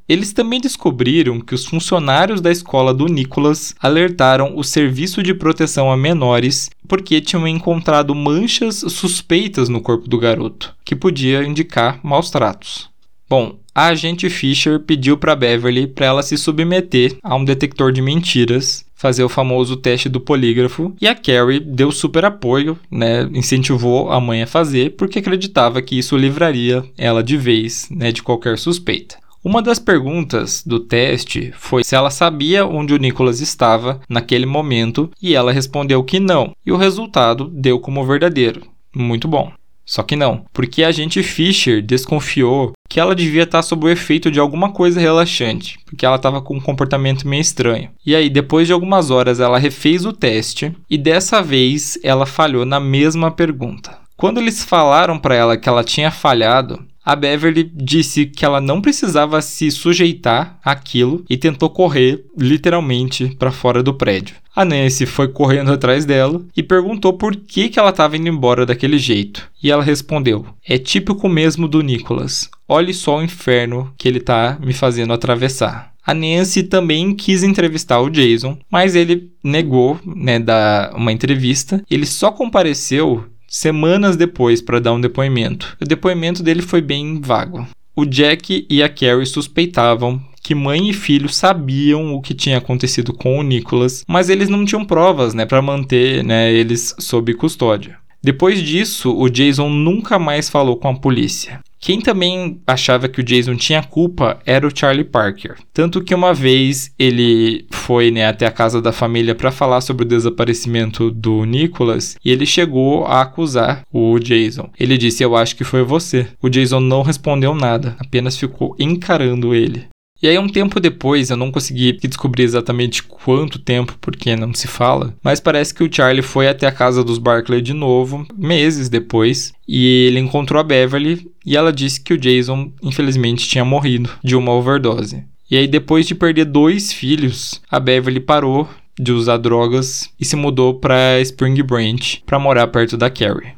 Eles 0.08 0.32
também 0.32 0.60
descobriram 0.60 1.40
que 1.40 1.54
os 1.54 1.66
funcionários 1.66 2.40
da 2.40 2.50
escola 2.50 2.94
do 2.94 3.06
Nicholas 3.06 3.74
alertaram 3.80 4.52
o 4.56 4.62
Serviço 4.62 5.22
de 5.22 5.34
Proteção 5.34 5.90
a 5.90 5.96
Menores 5.96 6.70
porque 6.86 7.20
tinham 7.20 7.46
encontrado 7.48 8.14
manchas 8.14 8.76
suspeitas 8.88 9.68
no 9.68 9.80
corpo 9.80 10.08
do 10.08 10.18
garoto, 10.18 10.74
que 10.84 10.94
podia 10.94 11.42
indicar 11.42 11.98
maus 12.04 12.30
tratos. 12.30 12.88
Bom, 13.28 13.58
a 13.74 13.86
agente 13.88 14.30
Fisher 14.30 14.78
pediu 14.78 15.18
para 15.18 15.34
Beverly 15.34 15.88
para 15.88 16.06
ela 16.06 16.22
se 16.22 16.38
submeter 16.38 17.16
a 17.20 17.34
um 17.34 17.44
detector 17.44 17.90
de 17.90 18.00
mentiras, 18.00 18.86
fazer 18.94 19.24
o 19.24 19.28
famoso 19.28 19.76
teste 19.76 20.08
do 20.08 20.20
polígrafo, 20.20 20.94
e 21.00 21.08
a 21.08 21.14
Carrie 21.14 21.58
deu 21.58 21.90
super 21.90 22.24
apoio, 22.24 22.78
né, 22.88 23.28
incentivou 23.34 24.10
a 24.10 24.20
mãe 24.20 24.42
a 24.42 24.46
fazer 24.46 24.94
porque 24.96 25.18
acreditava 25.18 25.82
que 25.82 25.98
isso 25.98 26.16
livraria 26.16 26.84
ela 26.96 27.22
de 27.22 27.36
vez, 27.36 27.88
né, 27.90 28.12
de 28.12 28.22
qualquer 28.22 28.56
suspeita. 28.56 29.16
Uma 29.46 29.62
das 29.62 29.78
perguntas 29.78 30.64
do 30.66 30.80
teste 30.80 31.54
foi 31.56 31.84
se 31.84 31.94
ela 31.94 32.10
sabia 32.10 32.66
onde 32.66 32.92
o 32.92 32.96
Nicholas 32.96 33.40
estava 33.40 34.00
naquele 34.08 34.44
momento 34.44 35.08
e 35.22 35.36
ela 35.36 35.52
respondeu 35.52 36.02
que 36.02 36.18
não, 36.18 36.50
e 36.66 36.72
o 36.72 36.76
resultado 36.76 37.48
deu 37.54 37.78
como 37.78 38.04
verdadeiro. 38.04 38.62
Muito 38.92 39.28
bom. 39.28 39.52
Só 39.84 40.02
que 40.02 40.16
não, 40.16 40.44
porque 40.52 40.82
a 40.82 40.88
agente 40.88 41.22
Fisher 41.22 41.80
desconfiou 41.80 42.72
que 42.90 42.98
ela 42.98 43.14
devia 43.14 43.44
estar 43.44 43.62
sob 43.62 43.86
o 43.86 43.88
efeito 43.88 44.32
de 44.32 44.40
alguma 44.40 44.72
coisa 44.72 44.98
relaxante, 44.98 45.78
porque 45.86 46.04
ela 46.04 46.16
estava 46.16 46.42
com 46.42 46.56
um 46.56 46.60
comportamento 46.60 47.28
meio 47.28 47.40
estranho. 47.40 47.90
E 48.04 48.16
aí, 48.16 48.28
depois 48.28 48.66
de 48.66 48.72
algumas 48.72 49.12
horas, 49.12 49.38
ela 49.38 49.60
refez 49.60 50.04
o 50.04 50.12
teste 50.12 50.74
e 50.90 50.98
dessa 50.98 51.40
vez 51.40 51.96
ela 52.02 52.26
falhou 52.26 52.64
na 52.64 52.80
mesma 52.80 53.30
pergunta. 53.30 53.96
Quando 54.16 54.40
eles 54.40 54.64
falaram 54.64 55.18
para 55.18 55.36
ela 55.36 55.56
que 55.56 55.68
ela 55.68 55.84
tinha 55.84 56.10
falhado, 56.10 56.82
a 57.06 57.14
Beverly 57.14 57.70
disse 57.72 58.26
que 58.26 58.44
ela 58.44 58.60
não 58.60 58.80
precisava 58.80 59.40
se 59.40 59.70
sujeitar 59.70 60.58
àquilo 60.64 61.24
e 61.30 61.36
tentou 61.36 61.70
correr 61.70 62.24
literalmente 62.36 63.28
para 63.38 63.52
fora 63.52 63.80
do 63.80 63.94
prédio. 63.94 64.34
A 64.56 64.64
Nancy 64.64 65.06
foi 65.06 65.28
correndo 65.28 65.70
atrás 65.70 66.04
dela 66.04 66.44
e 66.56 66.64
perguntou 66.64 67.12
por 67.12 67.36
que, 67.36 67.68
que 67.68 67.78
ela 67.78 67.90
estava 67.90 68.16
indo 68.16 68.28
embora 68.28 68.66
daquele 68.66 68.98
jeito. 68.98 69.48
E 69.62 69.70
ela 69.70 69.84
respondeu: 69.84 70.44
É 70.66 70.78
típico 70.78 71.28
mesmo 71.28 71.68
do 71.68 71.80
Nicholas. 71.80 72.50
Olhe 72.66 72.92
só 72.92 73.18
o 73.18 73.22
inferno 73.22 73.92
que 73.96 74.08
ele 74.08 74.18
está 74.18 74.58
me 74.60 74.72
fazendo 74.72 75.12
atravessar. 75.12 75.92
A 76.04 76.14
Nancy 76.14 76.62
também 76.62 77.14
quis 77.14 77.42
entrevistar 77.42 78.00
o 78.00 78.08
Jason, 78.10 78.56
mas 78.70 78.94
ele 78.94 79.30
negou, 79.42 80.00
né, 80.04 80.38
dar 80.38 80.94
uma 80.94 81.12
entrevista. 81.12 81.82
Ele 81.90 82.06
só 82.06 82.30
compareceu 82.32 83.24
semanas 83.56 84.16
depois 84.16 84.60
para 84.60 84.78
dar 84.78 84.92
um 84.92 85.00
depoimento. 85.00 85.78
O 85.80 85.84
depoimento 85.86 86.42
dele 86.42 86.60
foi 86.60 86.82
bem 86.82 87.22
vago. 87.22 87.66
O 87.96 88.04
Jack 88.04 88.66
e 88.68 88.82
a 88.82 88.88
Carrie 88.88 89.24
suspeitavam 89.24 90.20
que 90.42 90.54
mãe 90.54 90.90
e 90.90 90.92
filho 90.92 91.28
sabiam 91.28 92.14
o 92.14 92.20
que 92.20 92.34
tinha 92.34 92.58
acontecido 92.58 93.14
com 93.14 93.38
o 93.38 93.42
Nicholas, 93.42 94.04
mas 94.06 94.28
eles 94.28 94.50
não 94.50 94.66
tinham 94.66 94.84
provas, 94.84 95.32
né, 95.32 95.46
para 95.46 95.62
manter, 95.62 96.22
né, 96.22 96.52
eles 96.52 96.94
sob 96.98 97.32
custódia. 97.32 97.98
Depois 98.26 98.60
disso, 98.60 99.16
o 99.16 99.30
Jason 99.30 99.70
nunca 99.70 100.18
mais 100.18 100.48
falou 100.50 100.76
com 100.76 100.88
a 100.88 100.98
polícia. 100.98 101.60
Quem 101.78 102.00
também 102.00 102.60
achava 102.66 103.08
que 103.08 103.20
o 103.20 103.22
Jason 103.22 103.54
tinha 103.54 103.84
culpa 103.84 104.40
era 104.44 104.66
o 104.66 104.76
Charlie 104.76 105.04
Parker. 105.04 105.54
Tanto 105.72 106.02
que 106.02 106.12
uma 106.12 106.34
vez 106.34 106.90
ele 106.98 107.66
foi 107.70 108.10
né, 108.10 108.26
até 108.26 108.44
a 108.44 108.50
casa 108.50 108.82
da 108.82 108.90
família 108.90 109.32
para 109.32 109.52
falar 109.52 109.80
sobre 109.80 110.04
o 110.04 110.08
desaparecimento 110.08 111.08
do 111.08 111.44
Nicholas 111.44 112.16
e 112.24 112.32
ele 112.32 112.44
chegou 112.44 113.06
a 113.06 113.20
acusar 113.20 113.84
o 113.92 114.18
Jason. 114.18 114.70
Ele 114.76 114.98
disse: 114.98 115.22
Eu 115.22 115.36
acho 115.36 115.54
que 115.54 115.62
foi 115.62 115.84
você. 115.84 116.26
O 116.42 116.48
Jason 116.48 116.80
não 116.80 117.02
respondeu 117.02 117.54
nada, 117.54 117.94
apenas 118.00 118.36
ficou 118.36 118.74
encarando 118.76 119.54
ele. 119.54 119.84
E 120.22 120.26
aí, 120.26 120.38
um 120.38 120.48
tempo 120.48 120.80
depois, 120.80 121.28
eu 121.28 121.36
não 121.36 121.52
consegui 121.52 121.92
descobrir 121.92 122.44
exatamente 122.44 123.02
quanto 123.02 123.58
tempo, 123.58 123.96
porque 124.00 124.34
não 124.34 124.54
se 124.54 124.66
fala, 124.66 125.14
mas 125.22 125.40
parece 125.40 125.74
que 125.74 125.84
o 125.84 125.92
Charlie 125.92 126.22
foi 126.22 126.48
até 126.48 126.66
a 126.66 126.72
casa 126.72 127.04
dos 127.04 127.18
Barclay 127.18 127.60
de 127.60 127.74
novo, 127.74 128.26
meses 128.36 128.88
depois, 128.88 129.52
e 129.68 130.06
ele 130.06 130.20
encontrou 130.20 130.58
a 130.58 130.64
Beverly 130.64 131.30
e 131.44 131.56
ela 131.56 131.72
disse 131.72 132.00
que 132.00 132.14
o 132.14 132.18
Jason, 132.18 132.72
infelizmente, 132.82 133.46
tinha 133.46 133.64
morrido 133.64 134.10
de 134.24 134.34
uma 134.34 134.52
overdose. 134.52 135.22
E 135.50 135.56
aí, 135.56 135.68
depois 135.68 136.06
de 136.06 136.14
perder 136.14 136.46
dois 136.46 136.92
filhos, 136.92 137.60
a 137.70 137.78
Beverly 137.78 138.20
parou 138.20 138.68
de 138.98 139.12
usar 139.12 139.36
drogas 139.36 140.10
e 140.18 140.24
se 140.24 140.34
mudou 140.34 140.80
para 140.80 141.20
Spring 141.20 141.62
Branch 141.62 142.22
para 142.24 142.38
morar 142.38 142.66
perto 142.68 142.96
da 142.96 143.10
Carrie. 143.10 143.52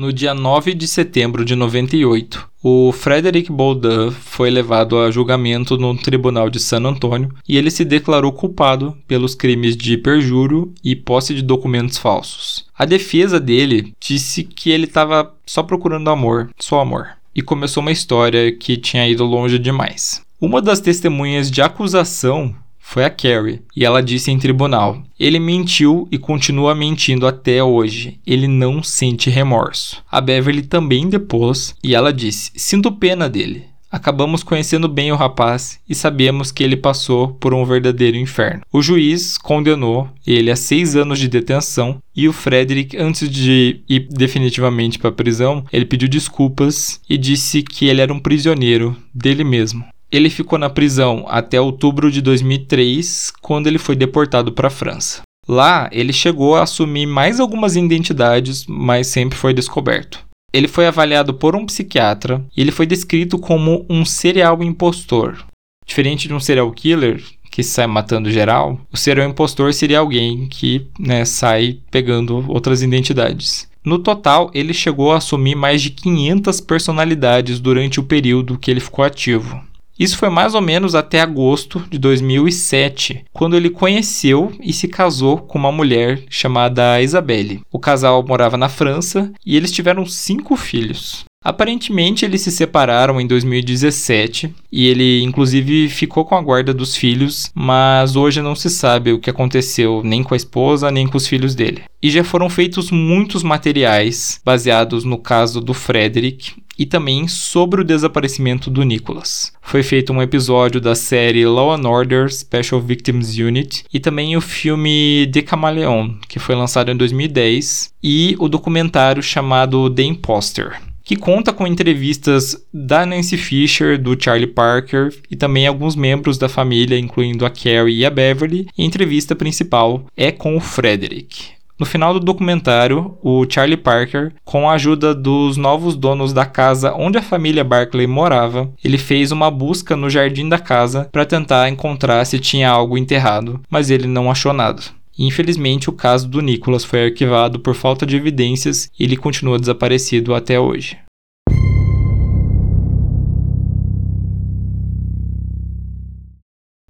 No 0.00 0.14
dia 0.14 0.32
9 0.32 0.72
de 0.72 0.88
setembro 0.88 1.44
de 1.44 1.54
98, 1.54 2.48
o 2.62 2.90
Frederick 2.90 3.52
Boldan 3.52 4.10
foi 4.10 4.48
levado 4.48 4.98
a 4.98 5.10
julgamento 5.10 5.76
no 5.76 5.94
Tribunal 5.94 6.48
de 6.48 6.58
San 6.58 6.86
Antônio 6.86 7.28
e 7.46 7.58
ele 7.58 7.70
se 7.70 7.84
declarou 7.84 8.32
culpado 8.32 8.96
pelos 9.06 9.34
crimes 9.34 9.76
de 9.76 9.98
perjúrio 9.98 10.72
e 10.82 10.96
posse 10.96 11.34
de 11.34 11.42
documentos 11.42 11.98
falsos. 11.98 12.64
A 12.74 12.86
defesa 12.86 13.38
dele 13.38 13.92
disse 14.00 14.42
que 14.42 14.70
ele 14.70 14.86
estava 14.86 15.34
só 15.44 15.62
procurando 15.62 16.08
amor, 16.08 16.48
só 16.58 16.80
amor, 16.80 17.08
e 17.36 17.42
começou 17.42 17.82
uma 17.82 17.92
história 17.92 18.50
que 18.52 18.78
tinha 18.78 19.06
ido 19.06 19.26
longe 19.26 19.58
demais. 19.58 20.22
Uma 20.40 20.62
das 20.62 20.80
testemunhas 20.80 21.50
de 21.50 21.60
acusação 21.60 22.54
foi 22.80 23.04
a 23.04 23.10
Carrie, 23.10 23.62
e 23.76 23.84
ela 23.84 24.02
disse 24.02 24.32
em 24.32 24.38
tribunal: 24.38 25.00
Ele 25.18 25.38
mentiu 25.38 26.08
e 26.10 26.18
continua 26.18 26.74
mentindo 26.74 27.26
até 27.26 27.62
hoje. 27.62 28.18
Ele 28.26 28.48
não 28.48 28.82
sente 28.82 29.30
remorso. 29.30 30.02
A 30.10 30.20
Beverly 30.20 30.62
também 30.62 31.08
depôs 31.08 31.74
e 31.84 31.94
ela 31.94 32.12
disse: 32.12 32.50
Sinto 32.56 32.90
pena 32.90 33.28
dele. 33.28 33.70
Acabamos 33.92 34.44
conhecendo 34.44 34.88
bem 34.88 35.10
o 35.10 35.16
rapaz 35.16 35.80
e 35.88 35.96
sabemos 35.96 36.52
que 36.52 36.62
ele 36.62 36.76
passou 36.76 37.28
por 37.34 37.52
um 37.52 37.64
verdadeiro 37.64 38.16
inferno. 38.16 38.62
O 38.72 38.80
juiz 38.80 39.36
condenou 39.36 40.08
ele 40.24 40.48
a 40.48 40.54
seis 40.54 40.94
anos 40.94 41.18
de 41.18 41.26
detenção 41.26 42.00
e 42.14 42.28
o 42.28 42.32
Frederick, 42.32 42.96
antes 42.96 43.28
de 43.28 43.82
ir 43.88 44.06
definitivamente 44.08 44.96
para 44.96 45.10
a 45.10 45.12
prisão, 45.12 45.64
ele 45.72 45.84
pediu 45.84 46.08
desculpas 46.08 47.00
e 47.10 47.18
disse 47.18 47.64
que 47.64 47.86
ele 47.86 48.00
era 48.00 48.12
um 48.12 48.20
prisioneiro 48.20 48.96
dele 49.12 49.42
mesmo. 49.42 49.84
Ele 50.12 50.28
ficou 50.28 50.58
na 50.58 50.68
prisão 50.68 51.24
até 51.28 51.60
outubro 51.60 52.10
de 52.10 52.20
2003, 52.20 53.32
quando 53.40 53.66
ele 53.66 53.78
foi 53.78 53.94
deportado 53.94 54.52
para 54.52 54.66
a 54.66 54.70
França. 54.70 55.22
Lá, 55.48 55.88
ele 55.92 56.12
chegou 56.12 56.56
a 56.56 56.62
assumir 56.62 57.06
mais 57.06 57.40
algumas 57.40 57.76
identidades, 57.76 58.66
mas 58.66 59.06
sempre 59.06 59.38
foi 59.38 59.54
descoberto. 59.54 60.24
Ele 60.52 60.66
foi 60.66 60.86
avaliado 60.86 61.34
por 61.34 61.54
um 61.54 61.64
psiquiatra 61.64 62.44
e 62.56 62.60
ele 62.60 62.72
foi 62.72 62.86
descrito 62.86 63.38
como 63.38 63.86
um 63.88 64.04
serial 64.04 64.62
impostor. 64.62 65.44
Diferente 65.86 66.26
de 66.26 66.34
um 66.34 66.40
serial 66.40 66.70
killer, 66.72 67.22
que 67.50 67.62
sai 67.62 67.86
matando 67.86 68.30
geral, 68.30 68.80
o 68.92 68.96
serial 68.96 69.28
impostor 69.28 69.72
seria 69.74 69.98
alguém 69.98 70.46
que 70.48 70.86
né, 70.98 71.24
sai 71.24 71.78
pegando 71.90 72.44
outras 72.48 72.82
identidades. 72.82 73.68
No 73.84 73.98
total, 73.98 74.50
ele 74.52 74.74
chegou 74.74 75.12
a 75.12 75.16
assumir 75.16 75.54
mais 75.54 75.80
de 75.80 75.90
500 75.90 76.60
personalidades 76.60 77.58
durante 77.58 77.98
o 77.98 78.04
período 78.04 78.58
que 78.58 78.70
ele 78.70 78.80
ficou 78.80 79.04
ativo. 79.04 79.60
Isso 80.00 80.16
foi 80.16 80.30
mais 80.30 80.54
ou 80.54 80.62
menos 80.62 80.94
até 80.94 81.20
agosto 81.20 81.84
de 81.90 81.98
2007, 81.98 83.22
quando 83.34 83.54
ele 83.54 83.68
conheceu 83.68 84.50
e 84.58 84.72
se 84.72 84.88
casou 84.88 85.36
com 85.36 85.58
uma 85.58 85.70
mulher 85.70 86.22
chamada 86.30 87.02
Isabelle. 87.02 87.60
O 87.70 87.78
casal 87.78 88.24
morava 88.26 88.56
na 88.56 88.70
França 88.70 89.30
e 89.44 89.58
eles 89.58 89.70
tiveram 89.70 90.06
cinco 90.06 90.56
filhos. 90.56 91.26
Aparentemente 91.44 92.24
eles 92.24 92.40
se 92.40 92.50
separaram 92.50 93.20
em 93.20 93.26
2017 93.26 94.54
e 94.72 94.86
ele 94.86 95.22
inclusive 95.22 95.90
ficou 95.90 96.24
com 96.24 96.34
a 96.34 96.40
guarda 96.40 96.72
dos 96.72 96.96
filhos, 96.96 97.50
mas 97.54 98.16
hoje 98.16 98.40
não 98.40 98.54
se 98.54 98.70
sabe 98.70 99.12
o 99.12 99.18
que 99.18 99.28
aconteceu 99.28 100.02
nem 100.02 100.22
com 100.22 100.32
a 100.32 100.36
esposa 100.36 100.90
nem 100.90 101.06
com 101.06 101.16
os 101.18 101.26
filhos 101.26 101.54
dele. 101.54 101.82
E 102.02 102.10
já 102.10 102.24
foram 102.24 102.48
feitos 102.48 102.90
muitos 102.90 103.42
materiais 103.42 104.40
baseados 104.44 105.04
no 105.04 105.18
caso 105.18 105.60
do 105.60 105.74
Frederick 105.74 106.54
e 106.80 106.86
também 106.86 107.28
sobre 107.28 107.82
o 107.82 107.84
desaparecimento 107.84 108.70
do 108.70 108.82
Nicholas. 108.84 109.52
Foi 109.60 109.82
feito 109.82 110.14
um 110.14 110.22
episódio 110.22 110.80
da 110.80 110.94
série 110.94 111.44
Law 111.44 111.74
and 111.74 111.86
Order 111.86 112.32
Special 112.32 112.80
Victims 112.80 113.36
Unit 113.36 113.84
e 113.92 114.00
também 114.00 114.34
o 114.34 114.40
filme 114.40 115.28
The 115.30 115.42
Camaleon, 115.42 116.14
que 116.26 116.38
foi 116.38 116.54
lançado 116.54 116.90
em 116.90 116.96
2010, 116.96 117.92
e 118.02 118.34
o 118.38 118.48
documentário 118.48 119.22
chamado 119.22 119.90
The 119.90 120.04
Imposter, 120.04 120.80
que 121.04 121.16
conta 121.16 121.52
com 121.52 121.66
entrevistas 121.66 122.56
da 122.72 123.04
Nancy 123.04 123.36
Fisher, 123.36 124.00
do 124.00 124.16
Charlie 124.18 124.46
Parker 124.46 125.12
e 125.30 125.36
também 125.36 125.66
alguns 125.66 125.94
membros 125.94 126.38
da 126.38 126.48
família, 126.48 126.98
incluindo 126.98 127.44
a 127.44 127.50
Carrie 127.50 127.98
e 127.98 128.06
a 128.06 128.10
Beverly. 128.10 128.68
E 128.78 128.82
a 128.82 128.86
entrevista 128.86 129.36
principal 129.36 130.06
é 130.16 130.32
com 130.32 130.56
o 130.56 130.60
Frederick. 130.60 131.59
No 131.80 131.86
final 131.86 132.12
do 132.12 132.20
documentário, 132.20 133.16
o 133.22 133.46
Charlie 133.48 133.74
Parker, 133.74 134.34
com 134.44 134.68
a 134.68 134.74
ajuda 134.74 135.14
dos 135.14 135.56
novos 135.56 135.96
donos 135.96 136.30
da 136.30 136.44
casa 136.44 136.92
onde 136.92 137.16
a 137.16 137.22
família 137.22 137.64
Barclay 137.64 138.06
morava, 138.06 138.70
ele 138.84 138.98
fez 138.98 139.32
uma 139.32 139.50
busca 139.50 139.96
no 139.96 140.10
jardim 140.10 140.46
da 140.46 140.58
casa 140.58 141.08
para 141.10 141.24
tentar 141.24 141.70
encontrar 141.70 142.22
se 142.26 142.38
tinha 142.38 142.68
algo 142.68 142.98
enterrado, 142.98 143.62
mas 143.70 143.88
ele 143.88 144.06
não 144.06 144.30
achou 144.30 144.52
nada. 144.52 144.82
Infelizmente, 145.18 145.88
o 145.88 145.94
caso 145.94 146.28
do 146.28 146.42
Nicholas 146.42 146.84
foi 146.84 147.06
arquivado 147.06 147.58
por 147.58 147.74
falta 147.74 148.04
de 148.04 148.14
evidências 148.14 148.90
e 148.98 149.04
ele 149.04 149.16
continua 149.16 149.58
desaparecido 149.58 150.34
até 150.34 150.60
hoje. 150.60 150.98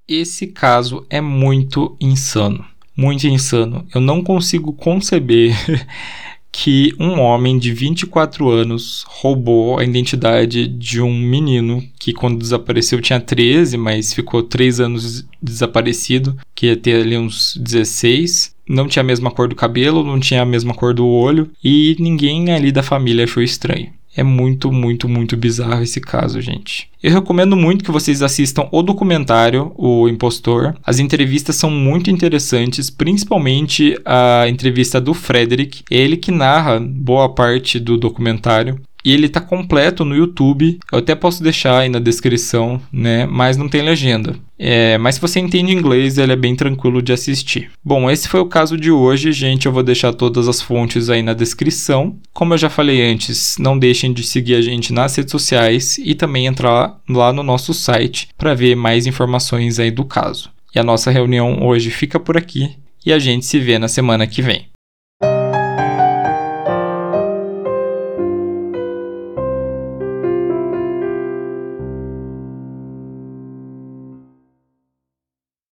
Esse 0.09 0.49
caso 0.49 1.07
é 1.09 1.21
muito 1.21 1.97
insano 2.01 2.70
muito 3.01 3.27
insano. 3.27 3.87
Eu 3.95 4.01
não 4.01 4.23
consigo 4.23 4.75
conceber 4.75 5.57
que 6.53 6.95
um 6.99 7.19
homem 7.19 7.59
de 7.59 7.73
24 7.73 8.49
anos 8.51 9.05
roubou 9.09 9.79
a 9.79 9.85
identidade 9.85 10.67
de 10.67 11.01
um 11.01 11.15
menino 11.15 11.83
que 11.99 12.13
quando 12.13 12.39
desapareceu 12.39 13.01
tinha 13.01 13.19
13, 13.19 13.79
mas 13.79 14.13
ficou 14.13 14.43
3 14.43 14.81
anos 14.81 15.27
desaparecido, 15.41 16.37
que 16.55 16.67
ia 16.67 16.77
ter 16.77 17.03
ali 17.03 17.17
uns 17.17 17.57
16. 17.57 18.55
Não 18.69 18.87
tinha 18.87 19.03
a 19.03 19.07
mesma 19.07 19.31
cor 19.31 19.49
do 19.49 19.57
cabelo, 19.57 20.05
não 20.05 20.21
tinha 20.21 20.43
a 20.43 20.47
mesma 20.47 20.75
cor 20.75 20.93
do 20.93 21.07
olho 21.07 21.51
e 21.65 21.97
ninguém 21.99 22.53
ali 22.53 22.71
da 22.71 22.83
família 22.83 23.25
achou 23.25 23.43
estranho. 23.43 24.00
É 24.17 24.23
muito, 24.23 24.73
muito, 24.73 25.09
muito 25.09 25.37
bizarro 25.37 25.83
esse 25.83 26.01
caso, 26.01 26.41
gente. 26.41 26.89
Eu 27.03 27.13
recomendo 27.13 27.57
muito 27.57 27.85
que 27.85 27.91
vocês 27.91 28.23
assistam 28.23 28.69
o 28.71 28.83
documentário 28.83 29.73
O 29.77 30.09
Impostor. 30.09 30.75
As 30.85 30.99
entrevistas 30.99 31.57
são 31.57 31.71
muito 31.71 32.11
interessantes, 32.11 32.91
principalmente 32.91 33.97
a 34.05 34.47
entrevista 34.49 35.01
do 35.01 35.15
Frederick, 35.15 35.83
ele 35.91 36.17
que 36.17 36.31
narra 36.31 36.81
boa 36.81 37.29
parte 37.29 37.79
do 37.79 37.97
documentário. 37.97 38.81
E 39.05 39.13
ele 39.13 39.29
tá 39.29 39.41
completo 39.41 40.05
no 40.05 40.15
YouTube. 40.15 40.79
Eu 40.93 40.99
até 40.99 41.15
posso 41.15 41.43
deixar 41.43 41.79
aí 41.79 41.89
na 41.89 41.99
descrição, 41.99 42.81
né? 42.93 43.27
Mas 43.27 43.57
não 43.57 43.69
tem 43.69 43.83
legenda. 43.83 44.37
É, 44.59 44.99
mas 44.99 45.15
se 45.15 45.21
você 45.21 45.41
entende 45.41 45.73
inglês, 45.73 46.19
ele 46.19 46.33
é 46.33 46.37
bem 46.37 46.55
tranquilo 46.55 47.01
de 47.01 47.13
assistir. 47.13 47.71
Bom, 47.83 48.11
esse 48.11 48.29
foi 48.29 48.41
o 48.41 48.47
caso 48.47 48.77
de 48.77 48.91
hoje, 48.91 49.33
gente. 49.33 49.65
Eu 49.67 49.73
vou 49.73 49.83
deixar 49.83 50.13
todas 50.13 50.49
as 50.49 50.61
fontes 50.61 51.09
aí 51.09 51.23
na 51.23 51.33
descrição. 51.33 52.19
Como 52.33 52.53
eu 52.53 52.59
já 52.59 52.69
falei 52.69 53.11
antes, 53.11 53.57
não 53.59 53.79
deixem 53.79 54.13
de 54.13 54.23
seguir 54.23 54.57
a 54.57 54.61
gente 54.61 54.93
nas 54.93 55.17
redes 55.17 55.33
sociais 55.33 55.97
e 55.99 56.15
também 56.15 56.47
entrar 56.47 56.99
lá 57.09 57.33
no 57.33 57.43
nosso 57.43 57.73
site 57.73 58.29
para 58.37 58.55
ver 58.55 58.77
mais 58.77 59.07
informações 59.07 59.79
aí 59.79 59.91
do 59.91 60.05
caso. 60.05 60.51
E 60.75 60.79
a 60.79 60.85
nossa 60.85 61.11
reunião 61.11 61.67
hoje 61.67 61.91
fica 61.91 62.21
por 62.21 62.37
aqui 62.37 62.77
e 63.05 63.13
a 63.13 63.19
gente 63.19 63.47
se 63.47 63.59
vê 63.59 63.79
na 63.79 63.89
semana 63.89 64.27
que 64.27 64.43
vem. 64.43 64.67